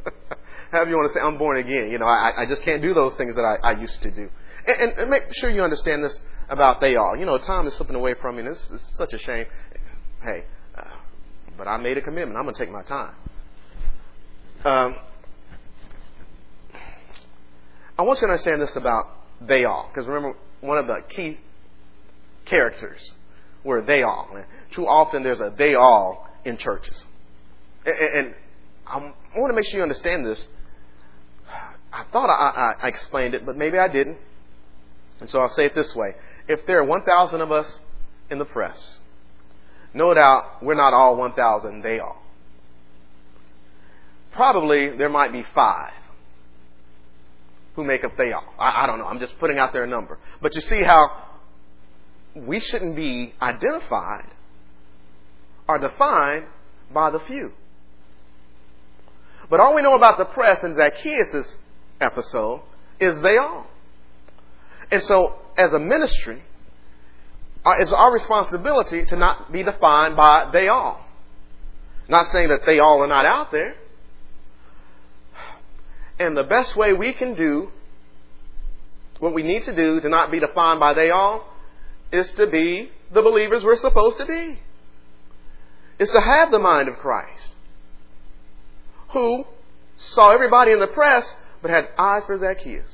[0.72, 1.90] However you want to say, I'm born again.
[1.90, 4.30] You know, I, I just can't do those things that I, I used to do.
[4.68, 7.16] And, and, make sure you understand this about they all.
[7.16, 8.42] You know, time is slipping away from me.
[8.42, 9.46] And this is such a shame.
[10.22, 10.84] Hey, uh,
[11.58, 12.38] but I made a commitment.
[12.38, 13.16] I'm going to take my time.
[14.66, 14.96] Um,
[17.98, 19.06] I want you to understand this about
[19.42, 21.40] they all, because remember, one of the key
[22.46, 23.14] characters
[23.64, 24.30] were they all.
[24.34, 27.04] And Too often there's a they all in churches.
[27.86, 28.34] And,
[28.88, 30.48] I want to make sure you understand this.
[31.92, 34.20] I thought I, I, explained it, but maybe I didn't.
[35.20, 36.14] And so I'll say it this way.
[36.48, 37.80] If there are 1,000 of us
[38.30, 39.00] in the press,
[39.92, 42.22] no doubt we're not all 1,000, they all.
[44.34, 45.94] Probably there might be five
[47.76, 48.54] who make up they all.
[48.58, 49.06] I, I don't know.
[49.06, 50.18] I'm just putting out there a number.
[50.42, 51.24] But you see how
[52.36, 54.28] we shouldn't be identified
[55.68, 56.46] or defined
[56.94, 57.54] by the few.
[59.50, 61.58] But all we know about the press in Zacchaeus'
[62.02, 62.62] episode
[63.00, 63.68] is they all.
[64.92, 66.44] And so, as a ministry,
[67.66, 71.04] uh, it's our responsibility to not be defined by they all.
[72.08, 73.76] Not saying that they all are not out there.
[76.20, 77.72] And the best way we can do
[79.20, 81.46] what we need to do to not be defined by they all
[82.12, 84.60] is to be the believers we're supposed to be.
[86.00, 87.42] Is to have the mind of Christ.
[89.10, 89.46] Who
[89.98, 92.90] saw everybody in the press but had eyes for Zacchaeus.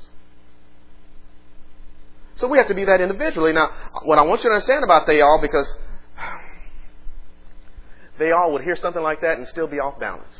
[2.35, 3.53] So we have to be that individually.
[3.53, 3.71] Now,
[4.03, 5.75] what I want you to understand about they all, because
[8.17, 10.33] they all would hear something like that and still be off balance.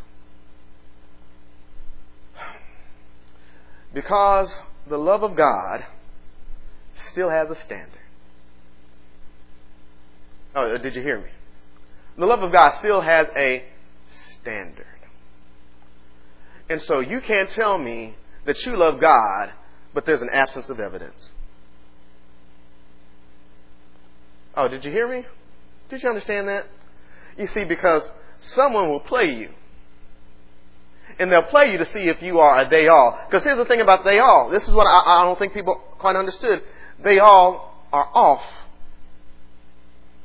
[3.94, 5.86] Because the love of God
[7.10, 7.88] still has a standard.
[10.56, 11.30] Oh, uh, did you hear me?
[12.18, 13.64] The love of God still has a
[14.34, 14.86] standard.
[16.70, 19.52] And so you can't tell me that you love God,
[19.94, 21.32] but there's an absence of evidence.
[24.56, 25.26] Oh, did you hear me?
[25.90, 26.66] Did you understand that?
[27.38, 29.50] You see, because someone will play you.
[31.22, 33.16] And they'll play you to see if you are a they all.
[33.30, 34.50] Because here's the thing about they all.
[34.50, 36.64] This is what I, I don't think people quite understood.
[37.04, 38.42] They all are off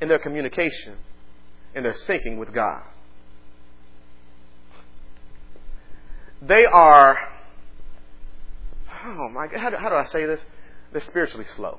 [0.01, 0.97] in their communication
[1.75, 2.83] and their syncing with God.
[6.41, 7.29] They are,
[9.05, 10.43] oh my God, how how do I say this?
[10.93, 11.79] They're spiritually slow.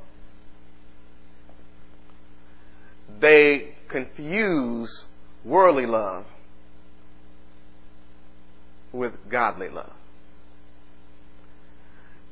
[3.19, 5.05] They confuse
[5.43, 6.27] worldly love
[8.97, 9.91] with godly love.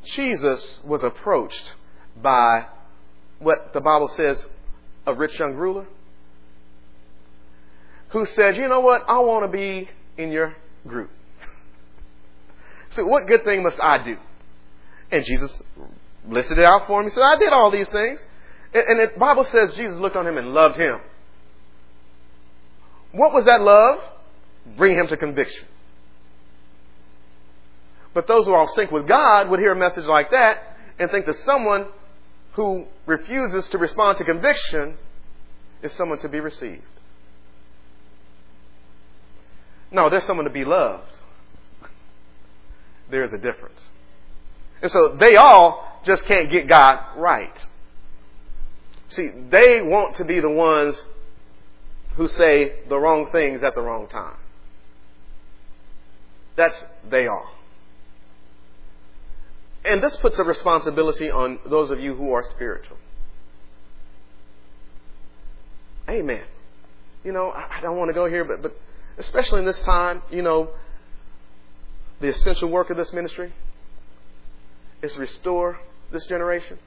[0.04, 1.74] Jesus was approached
[2.22, 2.68] by
[3.40, 4.46] what the Bible says
[5.06, 5.86] a rich young ruler
[8.10, 9.04] who said, You know what?
[9.08, 10.56] I want to be in your
[10.88, 11.10] group.
[12.92, 14.18] so, what good thing must I do?
[15.12, 15.62] And Jesus
[16.28, 17.06] listed it out for him.
[17.06, 18.24] He said, I did all these things.
[18.74, 21.00] And the Bible says Jesus looked on him and loved him.
[23.12, 24.00] What was that love?
[24.78, 25.66] Bring him to conviction.
[28.16, 30.64] But those who are off sync with God would hear a message like that
[30.98, 31.88] and think that someone
[32.54, 34.98] who refuses to respond to conviction
[35.84, 36.82] is someone to be received.
[39.92, 41.12] No, there's someone to be loved.
[43.12, 43.82] There's a difference.
[44.82, 47.68] And so they all just can't get God right.
[49.10, 51.04] See, they want to be the ones
[52.16, 54.38] who say the wrong things at the wrong time.
[56.56, 57.50] That's they are.
[59.86, 62.98] And this puts a responsibility on those of you who are spiritual.
[66.10, 66.44] Amen.
[67.24, 68.80] You know, I don't want to go here, but, but
[69.18, 70.70] especially in this time, you know,
[72.20, 73.54] the essential work of this ministry
[75.02, 75.80] is to restore
[76.12, 76.78] this generation.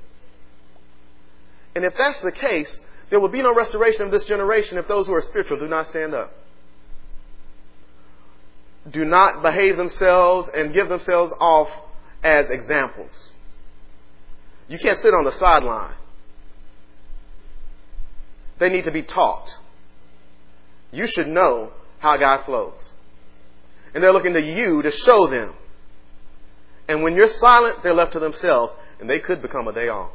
[1.75, 2.81] And if that's the case,
[3.11, 5.89] there will be no restoration of this generation if those who are spiritual do not
[5.89, 6.33] stand up.
[8.91, 11.69] Do not behave themselves and give themselves off
[12.22, 13.35] as examples.
[14.68, 15.94] You can't sit on the sideline.
[18.59, 19.48] They need to be taught.
[20.90, 22.92] You should know how God flows.
[23.94, 25.54] And they're looking to you to show them.
[26.88, 30.11] And when you're silent, they're left to themselves, and they could become a day on.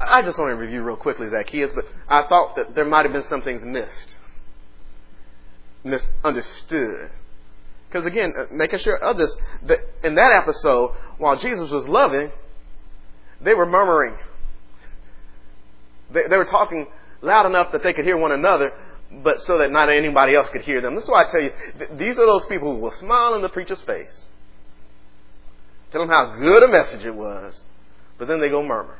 [0.00, 3.12] I just want to review real quickly, Zacchaeus, but I thought that there might have
[3.12, 4.16] been some things missed
[5.84, 7.10] misunderstood.
[7.88, 12.32] Because again, uh, making sure others, that in that episode, while Jesus was loving,
[13.40, 14.16] they were murmuring.
[16.10, 16.86] They, they were talking
[17.22, 18.72] loud enough that they could hear one another,
[19.22, 20.94] but so that not anybody else could hear them.
[20.96, 23.42] This is why I tell you, th- these are those people who will smile in
[23.42, 24.28] the preacher's face,
[25.92, 27.60] tell them how good a message it was,
[28.18, 28.96] but then they go murmur.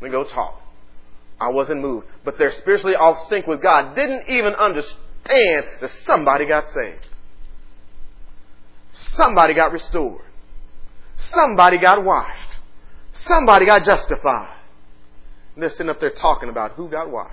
[0.00, 0.60] They go talk.
[1.40, 2.06] I wasn't moved.
[2.24, 3.94] But they're spiritually off sync with God.
[3.94, 7.06] Didn't even understand that somebody got saved.
[8.92, 10.22] Somebody got restored.
[11.16, 12.58] Somebody got washed.
[13.12, 14.56] Somebody got justified.
[15.54, 17.32] And they're sitting up there talking about who got washed,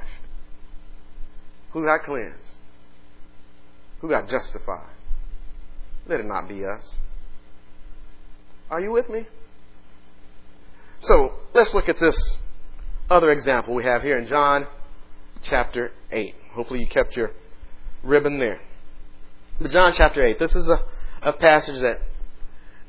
[1.71, 2.37] who got cleansed,
[3.99, 4.89] who got justified.
[6.07, 6.99] Let it not be us.
[8.69, 9.27] Are you with me?
[10.99, 12.37] So let's look at this
[13.09, 14.67] other example we have here in John
[15.41, 16.33] chapter 8.
[16.53, 17.31] Hopefully you kept your
[18.03, 18.61] ribbon there.
[19.59, 20.83] But John chapter 8, this is a,
[21.21, 22.01] a passage that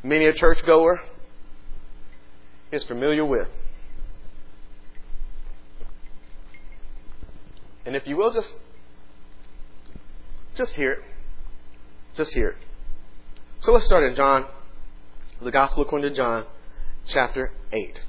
[0.03, 1.01] many a churchgoer
[2.71, 3.49] is familiar with.
[7.87, 8.55] And if you will just
[10.55, 11.03] just hear it.
[12.15, 12.57] Just hear it.
[13.61, 14.47] So let's start in John,
[15.43, 16.45] the Gospel according to John,
[17.07, 18.03] chapter 8.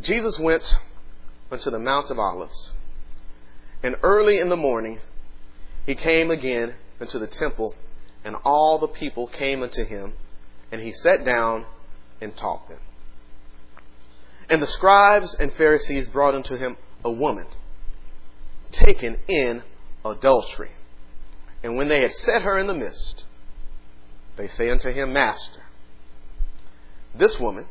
[0.00, 0.78] Jesus went
[1.50, 2.72] unto the Mount of Olives,
[3.82, 5.00] and early in the morning
[5.86, 7.74] he came again into the temple,
[8.24, 10.14] and all the people came unto him,
[10.70, 11.64] and he sat down
[12.20, 12.80] and taught them.
[14.48, 17.46] And the scribes and Pharisees brought unto him a woman
[18.70, 19.62] taken in
[20.04, 20.70] adultery.
[21.62, 23.24] And when they had set her in the midst,
[24.36, 25.62] they say unto him, Master,
[27.14, 27.66] this woman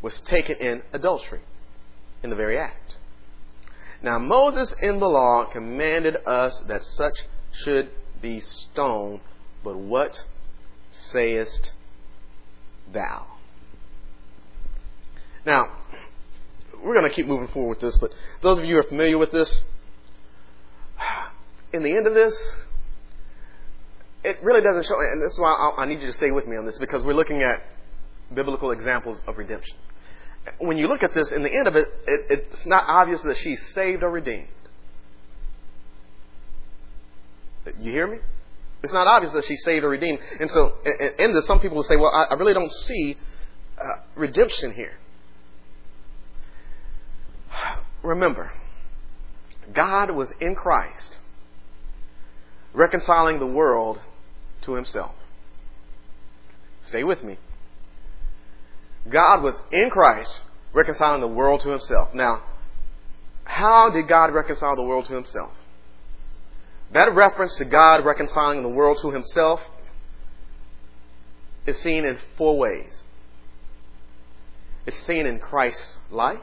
[0.00, 1.40] was taken in adultery,
[2.22, 2.96] in the very act.
[4.02, 7.18] Now Moses in the law commanded us that such
[7.52, 9.20] should be stoned,
[9.62, 10.24] but what
[10.90, 11.72] sayest
[12.92, 13.26] thou?
[15.44, 15.68] Now,
[16.82, 18.12] we're going to keep moving forward with this, but
[18.42, 19.62] those of you who are familiar with this,
[21.72, 22.56] in the end of this,
[24.24, 26.56] it really doesn't show, and this is why I need you to stay with me
[26.56, 27.62] on this, because we're looking at
[28.34, 29.76] biblical examples of redemption.
[30.58, 33.36] When you look at this, in the end of it, it it's not obvious that
[33.36, 34.48] she's saved or redeemed.
[37.78, 38.18] You hear me?
[38.82, 40.18] It's not obvious that she's saved or redeemed.
[40.40, 40.74] And so,
[41.18, 43.16] in this, some people will say, well, I really don't see
[43.80, 43.84] uh,
[44.16, 44.94] redemption here.
[48.02, 48.52] Remember,
[49.72, 51.18] God was in Christ
[52.74, 54.00] reconciling the world
[54.62, 55.14] to himself.
[56.82, 57.38] Stay with me.
[59.08, 60.40] God was in Christ
[60.72, 62.14] reconciling the world to himself.
[62.14, 62.42] Now,
[63.44, 65.52] how did God reconcile the world to himself?
[66.92, 69.60] That reference to God reconciling the world to himself
[71.66, 73.02] is seen in four ways.
[74.86, 76.40] It's seen in Christ's life.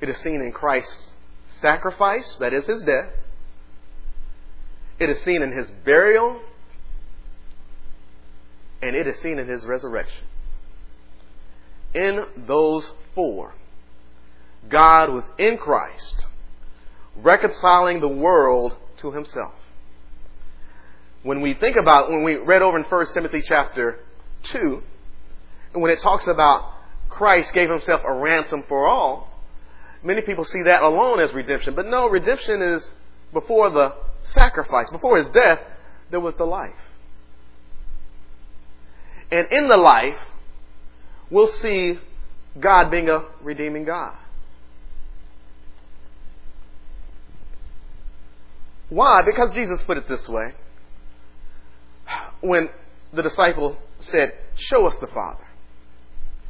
[0.00, 1.14] It is seen in Christ's
[1.46, 3.10] sacrifice, that is his death.
[4.98, 6.40] It is seen in his burial.
[8.82, 10.24] And it is seen in his resurrection.
[11.94, 13.54] In those four,
[14.68, 16.24] God was in Christ,
[17.16, 19.54] reconciling the world to himself.
[21.22, 23.98] When we think about, when we read over in 1 Timothy chapter
[24.44, 24.82] 2,
[25.74, 26.72] and when it talks about
[27.08, 29.30] Christ gave himself a ransom for all,
[30.02, 31.74] Many people see that alone as redemption.
[31.74, 32.94] But no, redemption is
[33.32, 35.60] before the sacrifice, before his death,
[36.10, 36.72] there was the life.
[39.30, 40.18] And in the life,
[41.30, 41.98] we'll see
[42.58, 44.16] God being a redeeming God.
[48.88, 49.22] Why?
[49.24, 50.52] Because Jesus put it this way.
[52.40, 52.70] When
[53.12, 55.46] the disciple said, Show us the Father,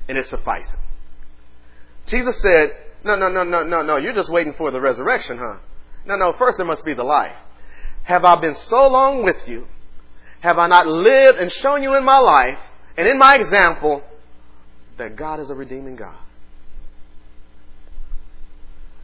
[0.08, 0.76] and it suffices.
[2.06, 2.70] Jesus said,
[3.04, 3.96] no, no, no, no, no, no.
[3.96, 5.58] You're just waiting for the resurrection, huh?
[6.04, 6.32] No, no.
[6.32, 7.36] First, there must be the life.
[8.02, 9.66] Have I been so long with you?
[10.40, 12.58] Have I not lived and shown you in my life
[12.96, 14.02] and in my example
[14.98, 16.18] that God is a redeeming God?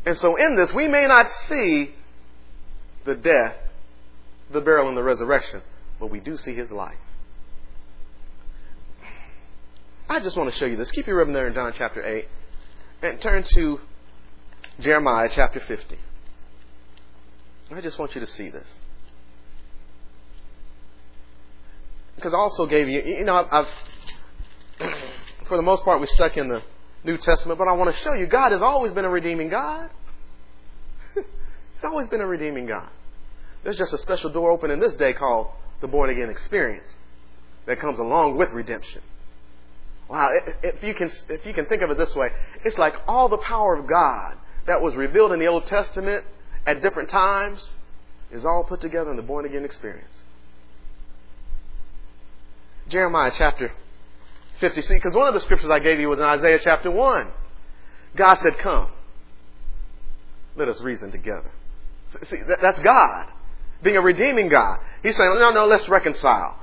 [0.05, 1.93] And so, in this, we may not see
[3.05, 3.57] the death,
[4.53, 5.63] the burial, and the resurrection,
[5.99, 6.95] but we do see his life.
[10.09, 10.93] I just want to show you this.
[10.93, 12.29] Keep your ribbon there in John chapter 8
[13.03, 13.81] and turn to
[14.79, 15.99] Jeremiah chapter 50.
[17.73, 18.69] I just want you to see this.
[22.17, 23.67] Because I also gave you, you know, I've,
[25.49, 26.63] for the most part, we're stuck in the
[27.05, 29.91] New Testament, but I want to show you God has always been a redeeming God.
[31.15, 32.89] He's always been a redeeming God.
[33.63, 35.49] There's just a special door open in this day called
[35.81, 36.87] the born again experience
[37.67, 39.03] that comes along with redemption.
[40.09, 40.31] Wow,
[40.63, 42.29] if you can, if you can think of it this way,
[42.65, 44.37] it's like all the power of God
[44.67, 46.25] that was revealed in the Old Testament
[46.65, 47.75] at different times
[48.31, 50.07] is all put together in the born again experience.
[52.89, 53.73] Jeremiah chapter
[54.59, 54.83] 50.
[54.83, 57.31] See, because one of the scriptures I gave you was in Isaiah chapter 1.
[58.17, 58.89] God said, Come,
[60.57, 61.51] let us reason together.
[62.23, 63.27] See, that's God,
[63.83, 64.79] being a redeeming God.
[65.03, 66.59] He's saying, No, no, let's reconcile.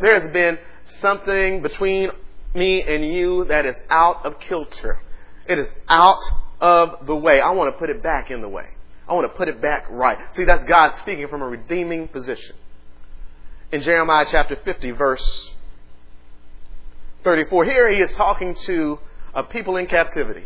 [0.00, 0.58] There has been
[1.00, 2.10] something between
[2.54, 5.00] me and you that is out of kilter.
[5.46, 6.22] It is out
[6.60, 7.40] of the way.
[7.40, 8.66] I want to put it back in the way.
[9.08, 10.18] I want to put it back right.
[10.34, 12.56] See, that's God speaking from a redeeming position.
[13.72, 15.54] In Jeremiah chapter 50, verse
[17.24, 18.98] 34, here he is talking to
[19.34, 20.44] a people in captivity.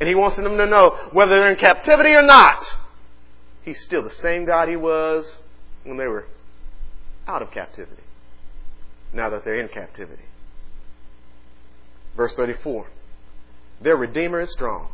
[0.00, 2.62] And he wants them to know whether they're in captivity or not,
[3.62, 5.40] he's still the same God he was
[5.84, 6.26] when they were
[7.26, 8.02] out of captivity.
[9.12, 10.24] Now that they're in captivity.
[12.16, 12.86] Verse 34
[13.80, 14.90] Their Redeemer is strong.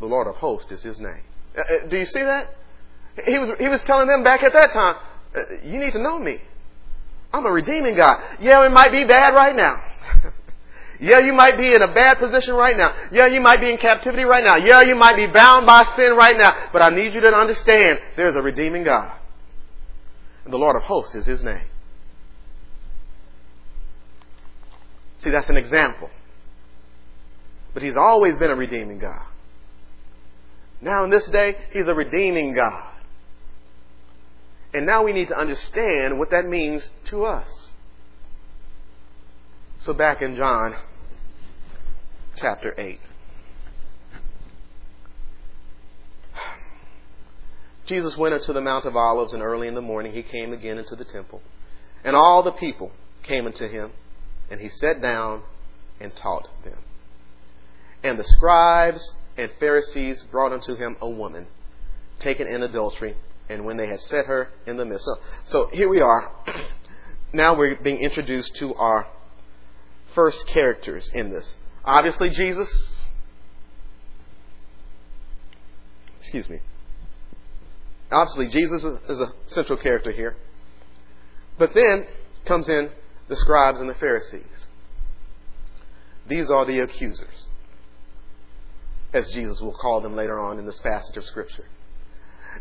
[0.00, 1.22] The Lord of hosts is his name.
[1.56, 2.54] Uh, uh, do you see that?
[3.24, 4.96] He was, he was telling them back at that time,
[5.34, 6.40] uh, You need to know me.
[7.32, 8.22] I'm a redeeming God.
[8.40, 9.82] Yeah, it might be bad right now.
[11.00, 12.94] yeah, you might be in a bad position right now.
[13.12, 14.56] Yeah, you might be in captivity right now.
[14.56, 16.54] Yeah, you might be bound by sin right now.
[16.72, 19.12] But I need you to understand there's a redeeming God.
[20.44, 21.66] And the Lord of hosts is his name.
[25.18, 26.10] See, that's an example.
[27.74, 29.26] But he's always been a redeeming God.
[30.80, 32.94] Now, in this day, he's a redeeming God.
[34.74, 37.70] And now we need to understand what that means to us.
[39.80, 40.76] So, back in John
[42.36, 43.00] chapter 8.
[47.86, 50.76] Jesus went into the Mount of Olives, and early in the morning he came again
[50.76, 51.40] into the temple.
[52.04, 52.92] And all the people
[53.22, 53.92] came unto him
[54.50, 55.42] and he sat down
[56.00, 56.78] and taught them.
[58.02, 61.46] And the scribes and Pharisees brought unto him a woman
[62.18, 63.16] taken in adultery,
[63.48, 65.04] and when they had set her in the midst.
[65.04, 66.30] So, so here we are.
[67.32, 69.06] now we're being introduced to our
[70.14, 71.56] first characters in this.
[71.84, 73.06] Obviously, Jesus.
[76.18, 76.60] Excuse me.
[78.10, 80.36] Obviously, Jesus is a central character here.
[81.58, 82.06] But then
[82.46, 82.90] comes in
[83.28, 84.66] the scribes and the Pharisees.
[86.26, 87.48] These are the accusers,
[89.12, 91.64] as Jesus will call them later on in this passage of Scripture.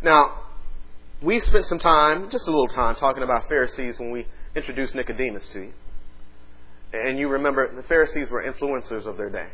[0.01, 0.46] Now,
[1.21, 5.49] we spent some time, just a little time, talking about Pharisees when we introduced Nicodemus
[5.49, 5.73] to you.
[6.93, 9.47] And you remember the Pharisees were influencers of their day.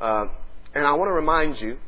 [0.00, 0.26] Uh,
[0.74, 1.78] and I want to remind you,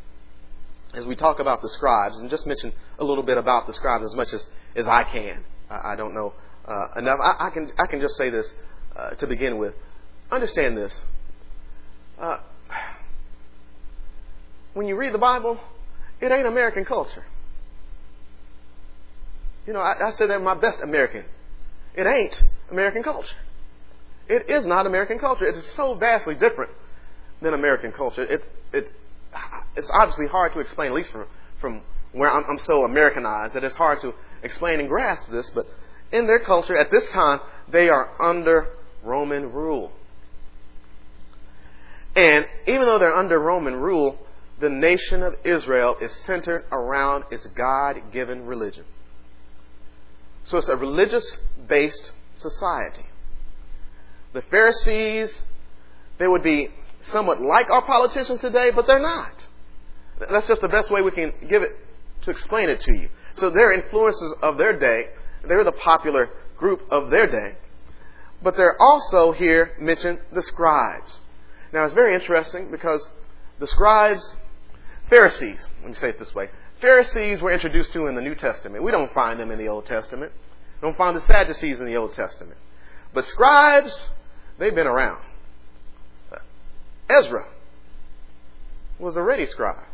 [0.94, 4.04] as we talk about the scribes, and just mention a little bit about the scribes
[4.04, 4.46] as much as,
[4.76, 5.44] as I can.
[5.70, 6.32] I, I don't know
[6.66, 7.18] uh, enough.
[7.22, 8.52] I, I, can I can just say this
[8.96, 9.74] uh, to begin with.
[10.30, 11.00] Understand this.
[12.18, 12.38] Uh,
[14.74, 15.58] when you read the Bible,
[16.20, 17.24] it ain't American culture.
[19.66, 21.24] You know, I, I say that my best American.
[21.94, 23.36] It ain't American culture.
[24.28, 25.46] It is not American culture.
[25.46, 26.70] It is so vastly different
[27.40, 28.22] than American culture.
[28.22, 28.90] It's it's
[29.76, 31.26] it's obviously hard to explain, at least from
[31.60, 31.82] from
[32.12, 35.50] where I'm, I'm so Americanized, that it's hard to explain and grasp this.
[35.50, 35.66] But
[36.12, 38.68] in their culture at this time, they are under
[39.02, 39.92] Roman rule.
[42.14, 44.18] And even though they're under Roman rule,
[44.60, 48.84] the nation of Israel is centered around its God given religion.
[50.44, 51.38] So it's a religious
[51.68, 53.06] based society.
[54.32, 55.42] The Pharisees,
[56.18, 56.68] they would be
[57.00, 59.46] somewhat like our politicians today, but they're not.
[60.18, 61.70] That's just the best way we can give it
[62.22, 63.08] to explain it to you.
[63.36, 65.08] So they're influences of their day
[65.48, 67.56] they were the popular group of their day.
[68.42, 71.20] But they're also here mentioned the scribes.
[71.72, 73.08] Now it's very interesting because
[73.58, 74.36] the scribes,
[75.08, 76.48] Pharisees, let me say it this way.
[76.82, 78.84] Pharisees were introduced to in the New Testament.
[78.84, 80.32] We don't find them in the Old Testament.
[80.80, 82.58] We don't find the Sadducees in the Old Testament.
[83.14, 84.10] But scribes,
[84.58, 85.22] they've been around.
[87.08, 87.46] Ezra
[88.98, 89.86] was a ready scribe.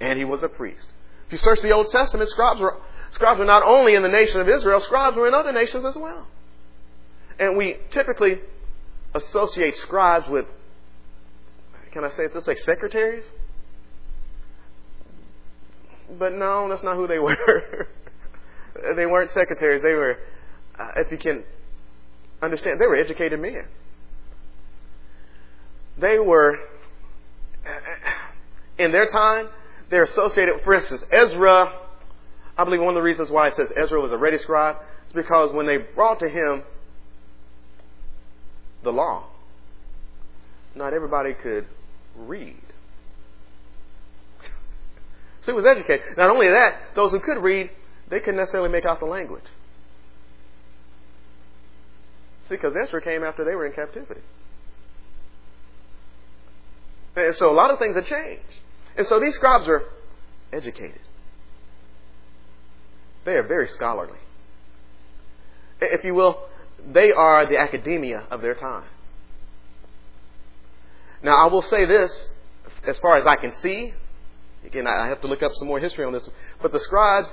[0.00, 0.86] And he was a priest.
[1.26, 2.76] If you search the Old Testament, scribes were
[3.12, 5.96] Scribes were not only in the nation of Israel, scribes were in other nations as
[5.96, 6.26] well.
[7.38, 8.38] And we typically
[9.14, 10.46] associate scribes with,
[11.92, 13.24] can I say it this way, secretaries?
[16.18, 17.88] But no, that's not who they were.
[18.96, 19.82] they weren't secretaries.
[19.82, 20.18] They were,
[20.78, 21.44] uh, if you can
[22.42, 23.66] understand, they were educated men.
[25.98, 26.58] They were,
[28.78, 29.48] in their time,
[29.90, 31.72] they're associated, for instance, Ezra,
[32.56, 34.76] I believe one of the reasons why it says Ezra was a ready scribe
[35.08, 36.62] is because when they brought to him
[38.82, 39.24] the law,
[40.74, 41.66] not everybody could
[42.16, 42.62] read.
[45.50, 46.16] He was educated.
[46.16, 47.70] Not only that, those who could read,
[48.08, 49.42] they couldn't necessarily make out the language.
[52.48, 54.20] See, because Ezra came after they were in captivity.
[57.16, 58.60] And so a lot of things have changed.
[58.96, 59.82] And so these scribes are
[60.52, 61.00] educated.
[63.24, 64.18] They are very scholarly.
[65.80, 66.46] If you will,
[66.86, 68.86] they are the academia of their time.
[71.24, 72.28] Now, I will say this,
[72.86, 73.94] as far as I can see,
[74.64, 76.28] again, I have to look up some more history on this,
[76.60, 77.30] but the scribes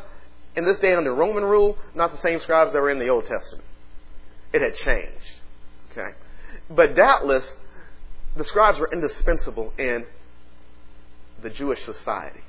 [0.56, 3.26] in this day under Roman rule, not the same scribes that were in the Old
[3.26, 3.64] Testament.
[4.54, 5.42] It had changed.
[5.92, 6.16] Okay?
[6.70, 7.56] But doubtless,
[8.36, 10.06] the scribes were indispensable in
[11.42, 12.42] the Jewish society.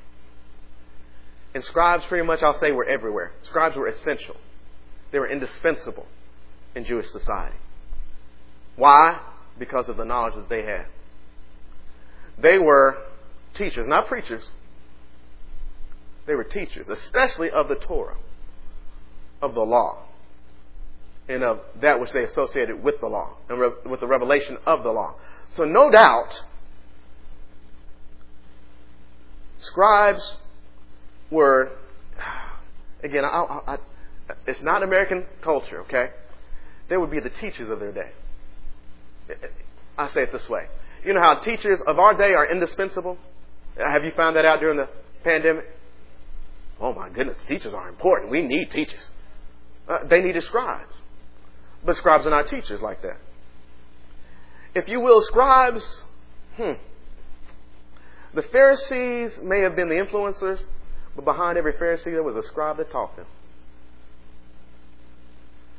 [1.55, 3.33] And scribes, pretty much, I'll say, were everywhere.
[3.43, 4.37] Scribes were essential.
[5.11, 6.07] They were indispensable
[6.75, 7.57] in Jewish society.
[8.77, 9.21] Why?
[9.59, 10.87] Because of the knowledge that they had.
[12.39, 12.99] They were
[13.55, 14.51] teachers, not preachers.
[16.29, 18.19] They were teachers, especially of the Torah,
[19.41, 20.05] of the law,
[21.27, 23.59] and of that which they associated with the law, and
[23.91, 25.15] with the revelation of the law.
[25.49, 26.45] So, no doubt,
[29.57, 30.37] scribes
[31.31, 31.73] were,
[33.03, 33.79] again, I, I, I,
[34.47, 36.11] it's not American culture, okay?
[36.91, 38.11] They would be the teachers of their day.
[39.97, 40.67] I say it this way.
[41.07, 43.17] You know how teachers of our day are indispensable?
[43.79, 44.91] Have you found that out during the
[45.25, 45.65] pandemic?
[46.81, 48.31] Oh my goodness, teachers are important.
[48.31, 49.11] We need teachers.
[49.89, 50.95] Uh, they needed scribes.
[51.85, 53.19] But scribes are not teachers like that.
[54.75, 56.03] If you will, scribes,
[56.57, 56.73] hmm.
[58.35, 60.63] The Pharisees may have been the influencers,
[61.17, 63.27] but behind every Pharisee there was a scribe that taught them.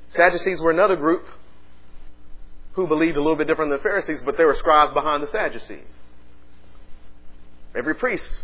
[0.10, 1.26] Sadducees were another group
[2.74, 5.28] who believed a little bit different than the Pharisees, but there were scribes behind the
[5.28, 5.86] Sadducees.
[7.76, 8.44] Every priest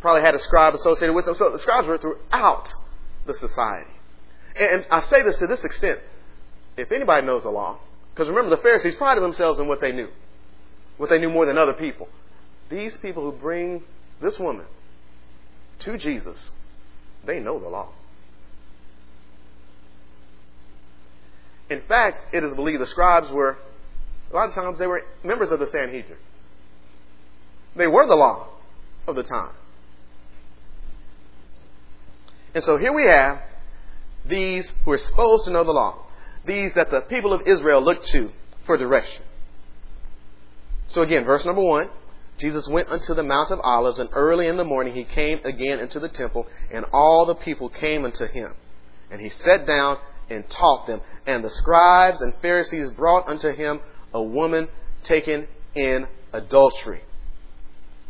[0.00, 1.34] probably had a scribe associated with them.
[1.34, 2.72] So the scribes were throughout
[3.26, 3.90] the society.
[4.58, 6.00] And I say this to this extent.
[6.76, 7.78] If anybody knows the law,
[8.14, 10.08] because remember, the Pharisees prided themselves in what they knew,
[10.96, 12.08] what they knew more than other people.
[12.68, 13.82] These people who bring
[14.20, 14.66] this woman
[15.80, 16.50] to Jesus,
[17.24, 17.90] they know the law.
[21.70, 23.58] In fact, it is believed the scribes were,
[24.32, 26.18] a lot of times, they were members of the Sanhedrin.
[27.76, 28.48] They were the law
[29.06, 29.52] of the time.
[32.58, 33.40] And so here we have
[34.24, 36.04] these who are supposed to know the law,
[36.44, 38.32] these that the people of Israel looked to
[38.66, 39.22] for direction.
[40.88, 41.88] So again, verse number one
[42.36, 45.78] Jesus went unto the Mount of Olives, and early in the morning he came again
[45.78, 48.56] into the temple, and all the people came unto him.
[49.08, 49.98] And he sat down
[50.28, 51.00] and taught them.
[51.28, 53.80] And the scribes and Pharisees brought unto him
[54.12, 54.66] a woman
[55.04, 55.46] taken
[55.76, 57.02] in adultery.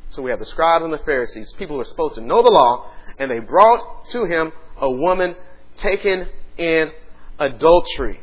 [0.08, 2.48] So we have the scribes and the Pharisees, people who are supposed to know the
[2.48, 5.34] law, and they brought to him a woman
[5.76, 6.90] taken in
[7.38, 8.20] adultery.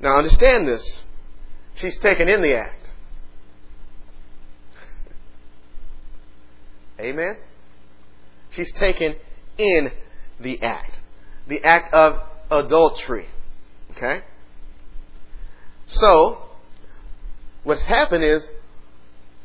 [0.00, 1.04] Now understand this.
[1.74, 2.92] She's taken in the act.
[7.00, 7.36] Amen?
[8.50, 9.14] She's taken
[9.56, 9.92] in
[10.40, 11.00] the act.
[11.46, 12.20] The act of
[12.50, 13.26] adultery.
[13.92, 14.22] Okay?
[15.86, 16.38] So,
[17.62, 18.48] what's happened is,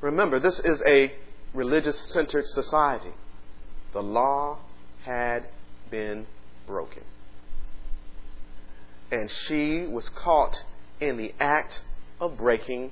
[0.01, 1.13] remember, this is a
[1.53, 3.11] religious centered society.
[3.93, 4.59] The law
[5.05, 5.45] had
[5.89, 6.25] been
[6.65, 7.03] broken.
[9.11, 10.63] And she was caught
[10.99, 11.81] in the act
[12.19, 12.91] of breaking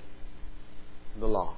[1.20, 1.58] the law.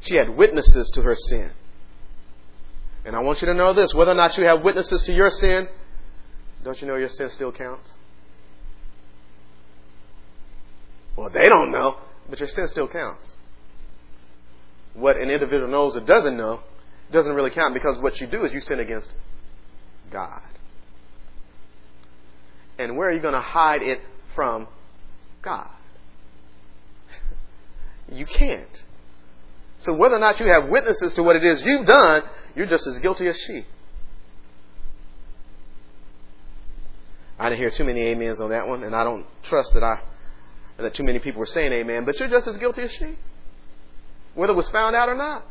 [0.00, 1.50] She had witnesses to her sin.
[3.04, 5.30] And I want you to know this whether or not you have witnesses to your
[5.30, 5.68] sin,
[6.62, 7.90] don't you know your sin still counts?
[11.16, 11.98] Well, they don't know,
[12.28, 13.36] but your sin still counts.
[14.94, 16.60] What an individual knows or doesn't know
[17.12, 19.08] doesn't really count because what you do is you sin against
[20.10, 20.42] God.
[22.78, 24.00] And where are you going to hide it
[24.34, 24.66] from
[25.42, 25.70] God?
[28.12, 28.84] you can't.
[29.78, 32.22] So whether or not you have witnesses to what it is you've done,
[32.56, 33.66] you're just as guilty as she.
[37.38, 40.00] I didn't hear too many amens on that one, and I don't trust that I
[40.76, 43.16] that too many people were saying amen, but you're just as guilty as she.
[44.34, 45.44] Whether it was found out or not.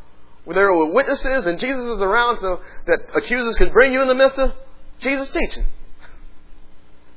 [0.45, 4.07] Whether there were witnesses and Jesus was around so that accusers could bring you in
[4.07, 4.53] the midst of
[4.99, 5.65] Jesus' teaching.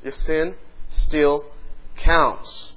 [0.03, 0.55] Your sin
[0.89, 1.45] still
[1.97, 2.77] counts.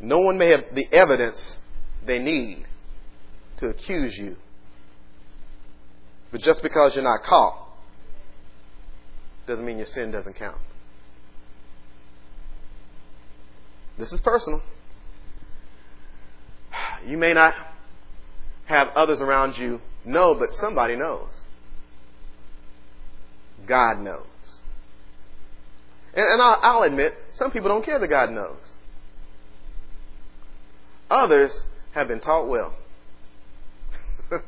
[0.00, 1.58] No one may have the evidence
[2.06, 2.64] they need
[3.56, 4.36] to accuse you.
[6.30, 7.66] But just because you're not caught
[9.46, 10.58] doesn't mean your sin doesn't count.
[13.98, 14.62] This is personal.
[17.06, 17.54] You may not
[18.66, 21.28] have others around you know, but somebody knows.
[23.66, 24.26] God knows.
[26.14, 28.58] And, and I'll, I'll admit, some people don't care that God knows.
[31.10, 32.74] Others have been taught well.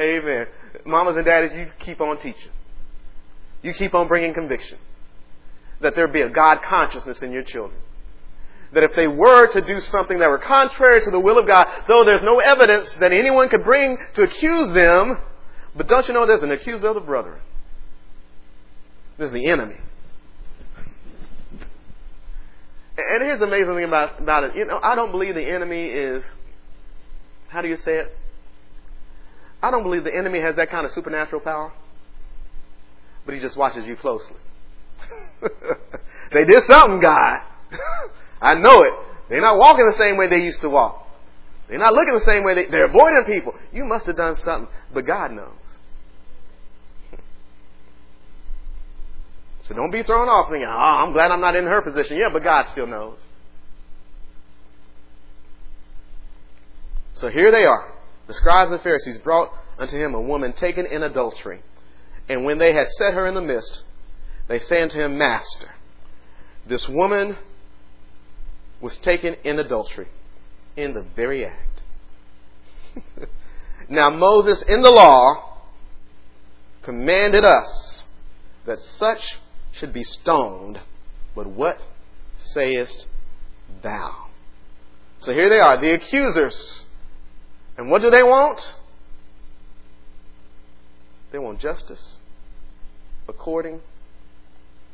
[0.00, 0.46] Amen.
[0.86, 2.50] Mamas and daddies, you keep on teaching.
[3.62, 4.78] You keep on bringing conviction.
[5.80, 7.80] That there be a God consciousness in your children.
[8.72, 11.66] That if they were to do something that were contrary to the will of God,
[11.88, 15.18] though there's no evidence that anyone could bring to accuse them,
[15.74, 17.40] but don't you know there's an accuser of the brethren?
[19.18, 19.76] There's the enemy.
[22.96, 24.56] And here's the amazing thing about, about it.
[24.56, 26.22] You know, I don't believe the enemy is,
[27.48, 28.16] how do you say it?
[29.62, 31.72] I don't believe the enemy has that kind of supernatural power,
[33.26, 34.36] but he just watches you closely.
[36.32, 37.40] they did something, God.
[38.40, 38.92] I know it.
[39.28, 41.06] They're not walking the same way they used to walk.
[41.68, 43.54] They're not looking the same way they, they're avoiding people.
[43.72, 45.52] You must have done something, but God knows.
[49.64, 52.16] So don't be thrown off thinking, oh, I'm glad I'm not in her position.
[52.16, 53.18] Yeah, but God still knows.
[57.14, 57.92] So here they are.
[58.26, 61.62] The scribes and Pharisees brought unto him a woman taken in adultery.
[62.28, 63.84] And when they had set her in the midst,
[64.48, 65.70] they say unto him, Master,
[66.66, 67.36] this woman
[68.80, 70.08] was taken in adultery,
[70.76, 71.82] in the very act.
[73.88, 75.58] now Moses in the law
[76.82, 78.04] commanded us
[78.66, 79.38] that such
[79.72, 80.80] should be stoned.
[81.34, 81.78] But what
[82.36, 83.06] sayest
[83.82, 84.26] thou?
[85.20, 86.84] So here they are, the accusers.
[87.76, 88.74] And what do they want?
[91.30, 92.16] They want justice
[93.28, 93.80] according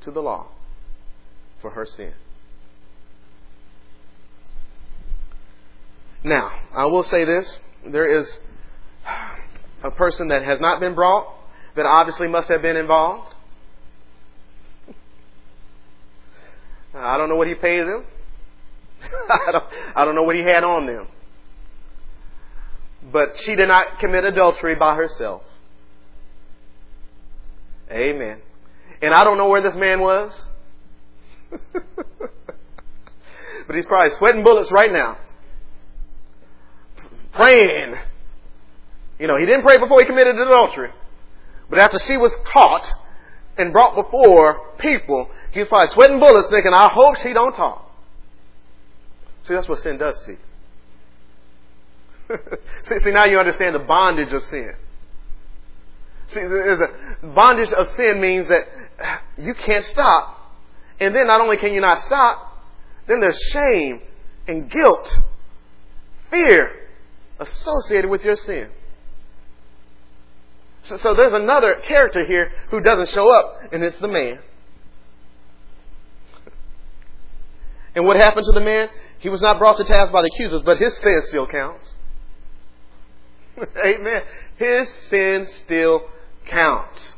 [0.03, 0.49] to the law
[1.61, 2.13] for her sin.
[6.27, 7.61] Now, I will say this.
[7.87, 8.37] There is
[9.85, 11.33] a person that has not been brought
[11.77, 13.33] that obviously must have been involved.
[16.93, 18.05] I don't know what he paid them.
[19.31, 19.65] I, don't,
[19.95, 21.07] I don't know what he had on them.
[23.13, 25.45] But she did not commit adultery by herself.
[27.89, 28.43] Amen.
[29.01, 30.49] And I don't know where this man was.
[31.73, 35.19] but he's probably sweating bullets right now.
[37.37, 37.95] Praying.
[39.19, 40.91] You know, he didn't pray before he committed adultery.
[41.71, 42.87] But after she was caught,
[43.59, 47.91] and brought before people, he he's probably sweating bullets thinking, I hope she don't talk.
[49.45, 50.39] See, that's what sin does to you.
[52.85, 54.75] see, see, now you understand the bondage of sin.
[56.29, 56.91] See, there's a
[57.23, 58.65] bondage of sin means that
[59.39, 60.35] you can't stop.
[60.99, 62.65] And then not only can you not stop,
[63.07, 64.03] then there's shame
[64.49, 65.19] and guilt,
[66.31, 66.86] fear
[67.39, 68.71] associated with your sin.
[70.85, 74.39] So, so there's another character here who doesn't show up, and it's the man.
[77.95, 78.89] And what happened to the man?
[79.19, 81.95] He was not brought to task by the accusers, but his sin still counts.
[83.85, 84.23] Amen.
[84.57, 86.09] His sin still
[86.45, 87.15] counts.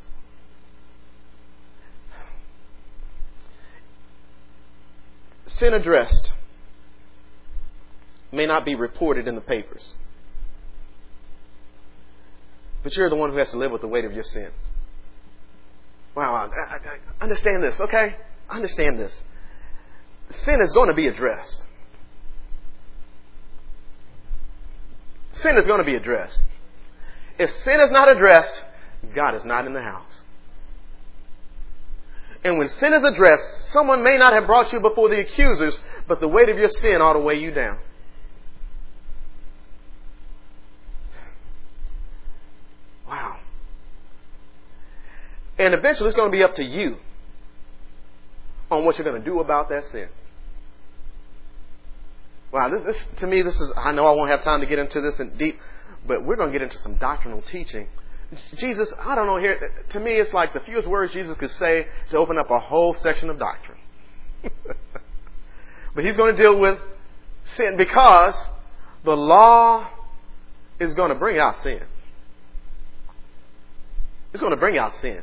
[5.46, 6.34] Sin addressed
[8.30, 9.94] may not be reported in the papers.
[12.82, 14.50] But you're the one who has to live with the weight of your sin.
[16.14, 18.16] Wow, I, I, I understand this, okay?
[18.48, 19.22] I Understand this.
[20.30, 21.62] Sin is going to be addressed.
[25.34, 26.38] Sin is going to be addressed.
[27.38, 28.64] If sin is not addressed,
[29.14, 30.04] God is not in the house.
[32.44, 36.20] And when sin is addressed, someone may not have brought you before the accusers, but
[36.20, 37.78] the weight of your sin ought to weigh you down.
[43.06, 43.38] Wow.
[45.58, 46.96] And eventually it's going to be up to you
[48.70, 50.08] on what you're going to do about that sin.
[52.52, 54.78] Wow, this, this, to me, this is, I know I won't have time to get
[54.78, 55.58] into this in deep,
[56.06, 57.88] but we're going to get into some doctrinal teaching.
[58.56, 61.86] Jesus, I don't know here, to me it's like the fewest words Jesus could say
[62.10, 63.78] to open up a whole section of doctrine.
[65.94, 66.78] but he's going to deal with
[67.56, 68.34] sin because
[69.04, 69.88] the law
[70.78, 71.82] is going to bring out sin.
[74.32, 75.22] It's going to bring out sin.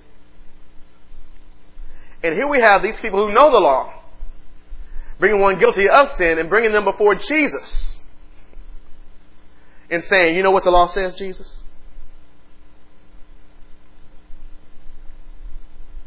[2.25, 3.93] And here we have these people who know the law,
[5.19, 7.99] bringing one guilty of sin and bringing them before Jesus.
[9.91, 11.59] And saying, you know what the law says, Jesus?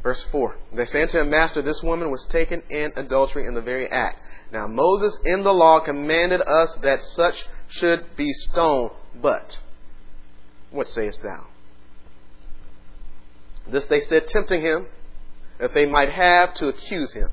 [0.02, 0.56] Verse 4.
[0.72, 4.20] They say unto him, Master, this woman was taken in adultery in the very act.
[4.50, 8.90] Now Moses in the law commanded us that such should be stoned.
[9.20, 9.60] But,
[10.72, 11.46] what sayest thou?
[13.68, 14.86] This they said, tempting him,
[15.58, 17.30] that they might have to accuse him.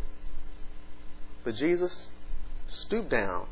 [1.43, 2.07] But Jesus
[2.67, 3.47] stooped down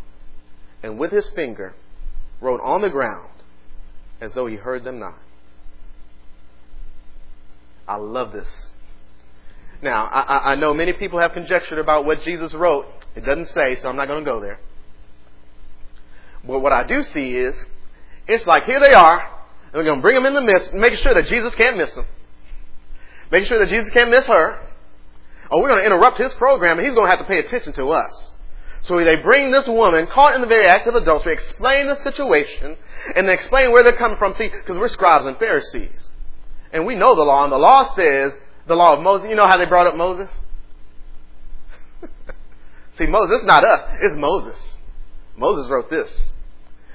[0.81, 1.75] and with his finger
[2.41, 3.29] wrote on the ground
[4.19, 5.19] as though he heard them not.
[7.87, 8.71] I love this.
[9.81, 12.85] Now, I, I know many people have conjectured about what Jesus wrote.
[13.15, 14.59] It doesn't say, so I'm not going to go there.
[16.45, 17.55] But what I do see is,
[18.27, 20.79] it's like here they are, and we're going to bring them in the midst, and
[20.79, 22.05] making sure that Jesus can't miss them.
[23.33, 24.59] Making sure that Jesus can't miss her.
[25.49, 27.73] Or we're going to interrupt his program and he's going to have to pay attention
[27.73, 28.31] to us.
[28.81, 32.77] So they bring this woman caught in the very act of adultery, explain the situation,
[33.15, 34.33] and then explain where they're coming from.
[34.33, 36.09] See, because we're scribes and Pharisees.
[36.71, 38.33] And we know the law, and the law says,
[38.67, 40.29] the law of Moses, you know how they brought up Moses?
[42.99, 44.75] See, Moses, it's not us, it's Moses.
[45.37, 46.29] Moses wrote this.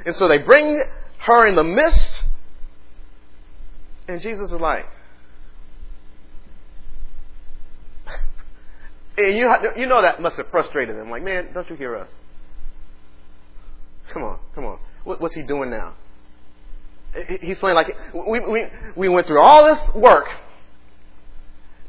[0.07, 0.85] And so they bring
[1.19, 2.23] her in the midst,
[4.07, 4.87] and Jesus is like,
[9.19, 11.11] and you, you know that must have frustrated them.
[11.11, 12.09] Like, man, don't you hear us?
[14.13, 14.79] Come on, come on.
[15.05, 15.95] What, what's he doing now?
[17.41, 18.67] He's playing like we, we,
[18.97, 20.29] we went through all this work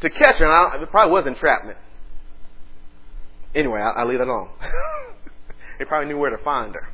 [0.02, 0.42] to catch.
[0.42, 1.78] And it probably was entrapment.
[3.54, 4.50] Anyway, I, will leave it alone.
[5.80, 6.90] they probably knew where to find her.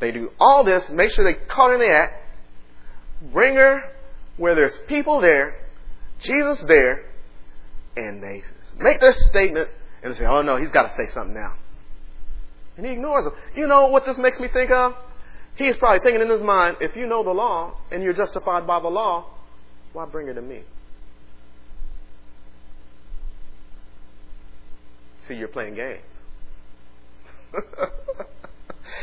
[0.00, 2.22] They do all this, make sure they caught her in the act,
[3.32, 3.92] bring her
[4.38, 5.56] where there's people there,
[6.20, 7.09] Jesus there,
[7.96, 8.42] and they
[8.78, 9.68] make their statement
[10.02, 11.54] and they say, oh no, he's got to say something now.
[12.76, 13.34] And he ignores them.
[13.54, 14.94] You know what this makes me think of?
[15.56, 18.80] He's probably thinking in his mind, if you know the law and you're justified by
[18.80, 19.26] the law,
[19.92, 20.62] why bring it to me?
[25.28, 26.00] See, you're playing games.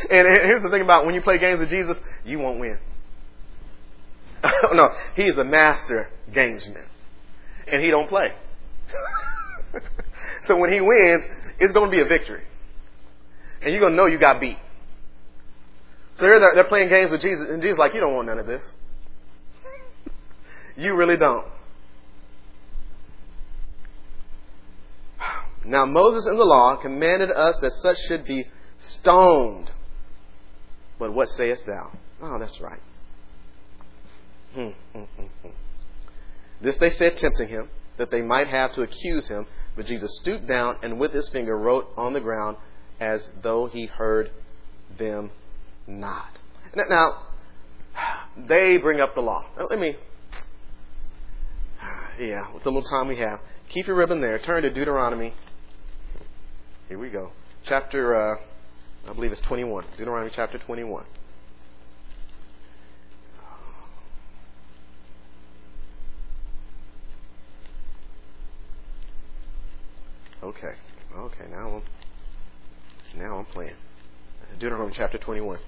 [0.09, 2.79] and here's the thing about when you play games with Jesus, you won't win.
[4.73, 6.85] no, he's a master gamesman.
[7.67, 8.33] And he don't play.
[10.43, 11.23] so when he wins,
[11.59, 12.43] it's going to be a victory.
[13.61, 14.57] And you're going to know you got beat.
[16.15, 18.39] So here they're, they're playing games with Jesus, and Jesus like, you don't want none
[18.39, 18.63] of this.
[20.75, 21.47] You really don't.
[25.65, 28.45] Now Moses in the law commanded us that such should be
[28.77, 29.71] stoned.
[30.99, 31.91] But what sayest thou?
[32.21, 32.79] Oh, that's right.
[34.53, 35.49] Hmm, hmm, hmm, hmm.
[36.61, 39.47] this they said, tempting him, that they might have to accuse him.
[39.75, 42.57] But Jesus stooped down and with his finger wrote on the ground
[42.99, 44.31] as though he heard
[44.97, 45.31] them
[45.85, 46.39] not.
[46.75, 47.23] Now,
[48.37, 49.45] they bring up the law.
[49.69, 49.95] Let me
[52.19, 53.39] yeah, with the little time we have.
[53.69, 54.39] Keep your ribbon there.
[54.39, 55.33] Turn to Deuteronomy.
[56.87, 57.31] Here we go.
[57.65, 58.35] Chapter, uh,
[59.07, 59.85] I believe it's 21.
[59.97, 61.05] Deuteronomy chapter 21.
[70.47, 70.75] Okay.
[71.13, 71.81] Okay, now
[73.15, 73.73] I'm now I'm playing.
[74.57, 75.59] Deuteronomy chapter 21.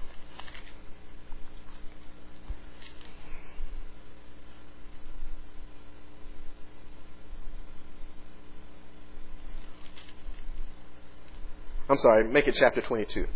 [11.90, 13.26] I'm sorry, make it chapter 22.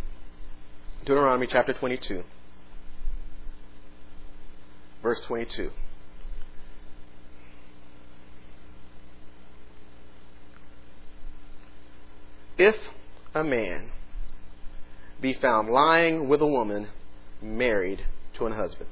[1.05, 2.23] Deuteronomy chapter 22,
[5.03, 5.69] verse 22.
[12.57, 12.75] If
[13.33, 13.91] a man
[15.21, 16.89] be found lying with a woman
[17.41, 18.89] married to an husband,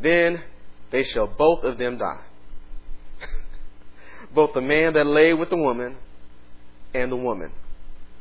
[0.00, 0.42] then
[0.90, 2.24] they shall both of them die.
[4.34, 5.96] both the man that lay with the woman
[6.94, 7.52] and the woman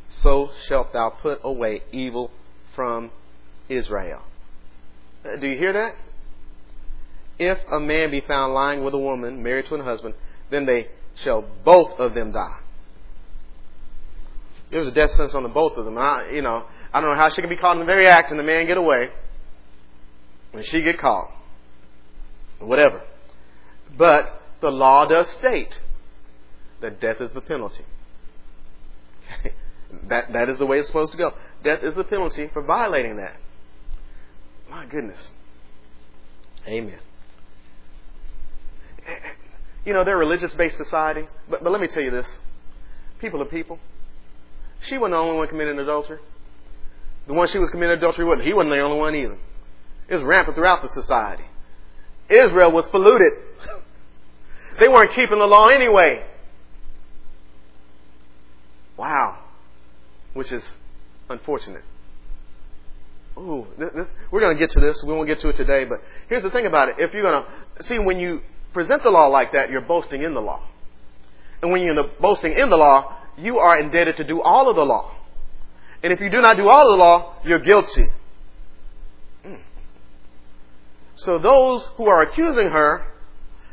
[0.08, 2.32] so shalt thou put away evil
[2.76, 3.12] from
[3.70, 4.22] Israel.
[5.26, 5.95] Uh, do you hear that?
[7.39, 10.16] If a man be found lying with a woman married to an husband,
[10.49, 12.60] then they shall both of them die.
[14.70, 15.97] There was a death sentence on the both of them.
[15.97, 18.07] And I, you know, I don't know how she can be caught in the very
[18.07, 19.09] act and the man get away,
[20.53, 21.32] and she get caught,
[22.59, 23.01] whatever.
[23.97, 25.80] But the law does state
[26.82, 27.86] that death is the penalty.
[30.09, 31.32] That, that is the way it's supposed to go.
[31.63, 33.38] Death is the penalty for violating that.
[34.70, 35.32] My goodness.
[36.68, 36.99] Amen.
[39.86, 41.28] you know, they're a religious based society.
[41.49, 42.28] But, but let me tell you this
[43.20, 43.80] people are people.
[44.82, 46.19] She wasn't the only one committing adultery.
[47.28, 49.38] The one she was committing adultery with, he wasn't the only one either.
[50.07, 51.43] It was rampant throughout the society.
[52.30, 53.34] Israel was polluted.
[54.80, 56.25] they weren't keeping the law anyway.
[58.95, 59.39] Wow.
[60.34, 60.63] Which is
[61.30, 61.84] unfortunate.
[63.38, 65.03] Ooh, this, we're going to get to this.
[65.03, 66.95] We won't get to it today, but here's the thing about it.
[66.97, 68.41] If you're going to see when you
[68.73, 70.63] present the law like that, you're boasting in the law.
[71.61, 74.83] And when you're boasting in the law, you are indebted to do all of the
[74.83, 75.11] law.
[76.03, 78.05] And if you do not do all of the law, you're guilty.
[79.45, 79.59] Mm.
[81.15, 83.05] So those who are accusing her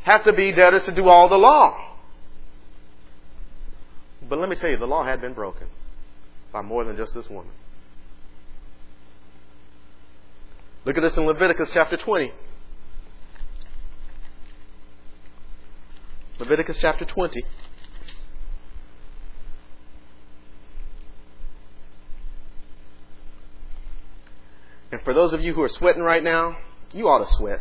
[0.02, 1.96] have to be debtors to do all the law.
[4.28, 5.66] But let me tell you, the law had been broken
[6.52, 7.52] by more than just this woman.
[10.84, 12.32] Look at this in Leviticus chapter 20.
[16.38, 17.42] Leviticus chapter 20.
[24.94, 26.56] And for those of you who are sweating right now,
[26.92, 27.58] you ought to sweat.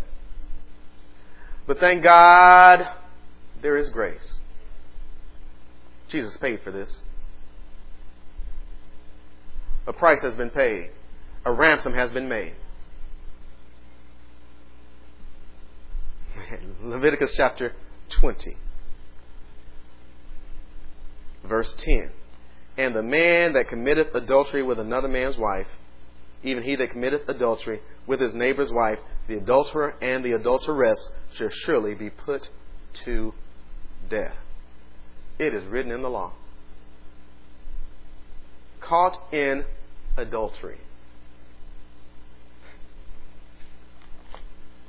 [1.65, 2.87] But thank God
[3.59, 4.35] there is grace.
[6.09, 6.95] Jesus paid for this.
[9.87, 10.91] A price has been paid.
[11.43, 12.53] A ransom has been made.
[16.83, 17.73] Leviticus chapter
[18.11, 18.55] 20,
[21.43, 22.11] verse 10.
[22.77, 25.65] And the man that committeth adultery with another man's wife,
[26.43, 31.49] even he that committeth adultery with his neighbor's wife, the adulterer and the adulteress shall
[31.49, 32.49] surely be put
[33.05, 33.33] to
[34.09, 34.35] death.
[35.39, 36.33] It is written in the law.
[38.81, 39.63] Caught in
[40.17, 40.79] adultery.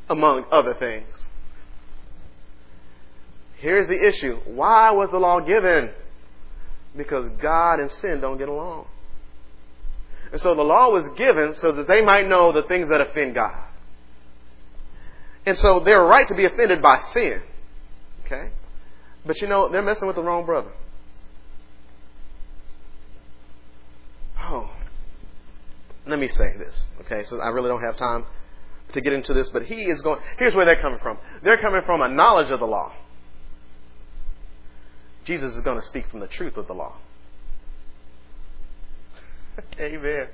[0.09, 1.07] Among other things.
[3.57, 4.41] Here's the issue.
[4.45, 5.91] Why was the law given?
[6.97, 8.87] Because God and sin don't get along.
[10.33, 13.35] And so the law was given so that they might know the things that offend
[13.35, 13.57] God.
[15.47, 17.43] And so they're right to be offended by sin.
[18.25, 18.51] Okay?
[19.27, 20.71] But you know, they're messing with the wrong brother.
[24.39, 24.71] Oh.
[26.07, 26.87] Let me say this.
[27.03, 28.27] Okay, so I really don't have time
[28.93, 31.19] to get into this, but he is going, here's where they're coming from.
[31.43, 32.93] They're coming from a knowledge of the law.
[35.25, 36.97] Jesus is going to speak from the truth of the law.
[39.81, 40.29] Amen.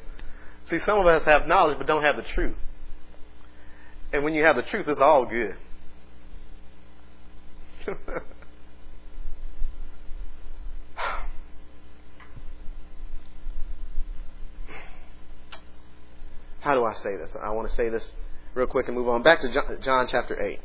[0.69, 2.57] See, some of us have knowledge but don't have the truth.
[4.13, 5.57] And when you have the truth, it's all good.
[16.61, 17.31] How do I say this?
[17.41, 18.13] I want to say this
[18.55, 19.23] real quick and move on.
[19.23, 20.61] Back to John, chapter 8.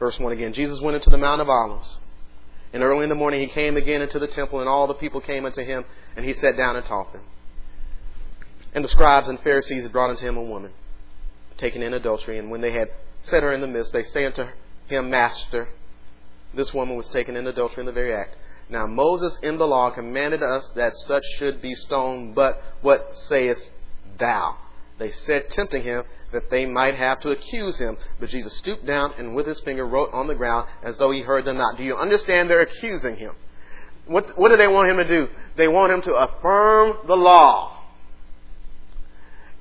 [0.00, 1.98] Verse 1 again Jesus went into the Mount of Olives.
[2.72, 5.20] And early in the morning he came again into the temple, and all the people
[5.20, 5.84] came unto him,
[6.16, 7.24] and he sat down and taught them.
[8.72, 10.72] And the scribes and Pharisees brought unto him a woman,
[11.56, 12.38] taken in adultery.
[12.38, 12.90] And when they had
[13.22, 14.46] set her in the midst, they say unto
[14.86, 15.68] him, Master,
[16.54, 18.36] this woman was taken in adultery in the very act.
[18.68, 23.68] Now Moses in the law commanded us that such should be stoned, but what sayest
[24.16, 24.56] thou?
[25.00, 27.96] They said, tempting him, that they might have to accuse him.
[28.20, 31.22] But Jesus stooped down and with his finger wrote on the ground as though he
[31.22, 31.78] heard them not.
[31.78, 32.50] Do you understand?
[32.50, 33.32] They're accusing him.
[34.06, 35.28] What, what do they want him to do?
[35.56, 37.78] They want him to affirm the law.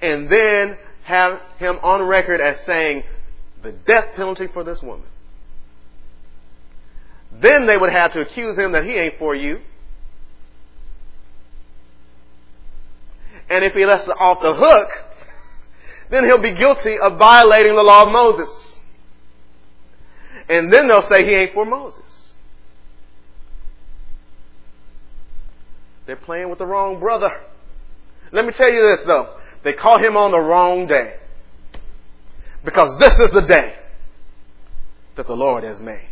[0.01, 3.03] And then have him on record as saying
[3.63, 5.07] the death penalty for this woman.
[7.31, 9.61] Then they would have to accuse him that he ain't for you.
[13.49, 14.89] And if he lets it off the hook,
[16.09, 18.79] then he'll be guilty of violating the law of Moses.
[20.47, 22.33] And then they'll say he ain't for Moses.
[26.07, 27.39] They're playing with the wrong brother.
[28.31, 29.35] Let me tell you this though.
[29.63, 31.17] They caught him on the wrong day.
[32.65, 33.75] Because this is the day
[35.15, 36.07] that the Lord has made.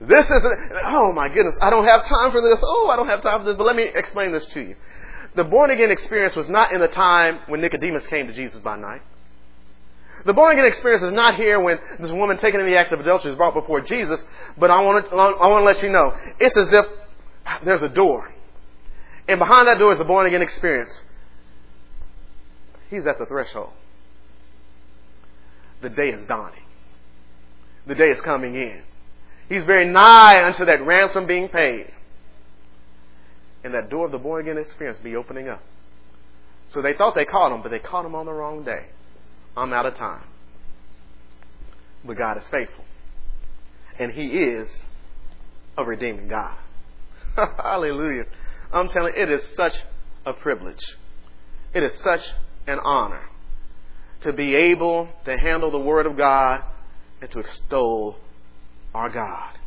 [0.00, 0.42] This is,
[0.84, 2.60] oh my goodness, I don't have time for this.
[2.62, 3.56] Oh, I don't have time for this.
[3.56, 4.76] But let me explain this to you
[5.34, 8.76] the born again experience was not in the time when Nicodemus came to Jesus by
[8.76, 9.02] night.
[10.24, 13.00] The born again experience is not here when this woman taken in the act of
[13.00, 14.24] adultery is brought before Jesus,
[14.56, 16.86] but I want to, I want to let you know, it's as if
[17.64, 18.32] there's a door.
[19.28, 21.02] And behind that door is the born again experience.
[22.88, 23.70] He's at the threshold.
[25.82, 26.62] The day is dawning.
[27.86, 28.82] The day is coming in.
[29.48, 31.90] He's very nigh unto that ransom being paid.
[33.64, 35.62] And that door of the born again experience be opening up.
[36.68, 38.86] So they thought they caught him, but they caught him on the wrong day.
[39.56, 40.24] I'm out of time.
[42.04, 42.84] But God is faithful.
[43.98, 44.68] And He is
[45.76, 46.56] a redeeming God.
[47.36, 48.24] Hallelujah.
[48.72, 49.74] I'm telling you, it is such
[50.26, 50.82] a privilege.
[51.72, 52.22] It is such
[52.66, 53.22] an honor
[54.22, 56.62] to be able to handle the Word of God
[57.20, 58.16] and to extol
[58.94, 59.58] our God.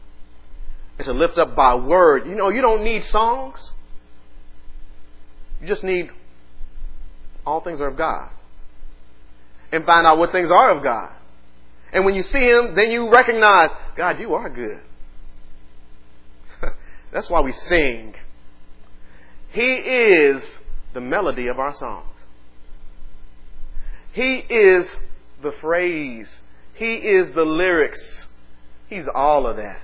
[0.98, 2.26] And to lift up by word.
[2.26, 3.72] You know, you don't need songs.
[5.62, 6.12] You just need
[7.46, 8.30] all things are of God.
[9.72, 11.12] And find out what things are of God.
[11.92, 14.82] And when you see Him, then you recognize, God, you are good.
[17.12, 18.14] That's why we sing.
[19.52, 20.44] He is
[20.94, 22.10] the melody of our songs.
[24.12, 24.88] He is
[25.42, 26.28] the phrase.
[26.74, 28.28] He is the lyrics.
[28.88, 29.82] He's all of that.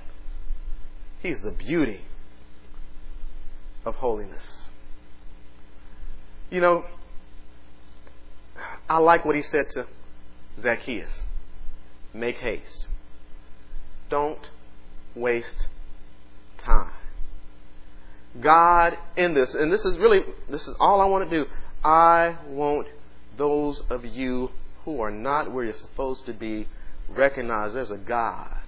[1.20, 2.02] He's the beauty
[3.84, 4.63] of holiness.
[6.54, 6.84] You know,
[8.88, 9.88] I like what he said to
[10.60, 11.22] Zacchaeus
[12.12, 12.86] make haste.
[14.08, 14.50] Don't
[15.16, 15.66] waste
[16.58, 16.92] time.
[18.40, 21.50] God in this, and this is really, this is all I want to do.
[21.82, 22.86] I want
[23.36, 24.50] those of you
[24.84, 26.68] who are not where you're supposed to be
[27.08, 28.60] recognize there's a God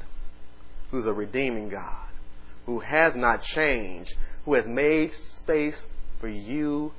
[0.90, 2.08] who's a redeeming God,
[2.64, 4.12] who has not changed,
[4.44, 5.84] who has made space
[6.18, 6.90] for you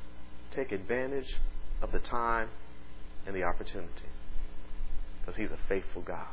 [0.51, 1.35] take advantage
[1.81, 2.49] of the time
[3.25, 3.89] and the opportunity.
[5.21, 6.27] Because He's a faithful God.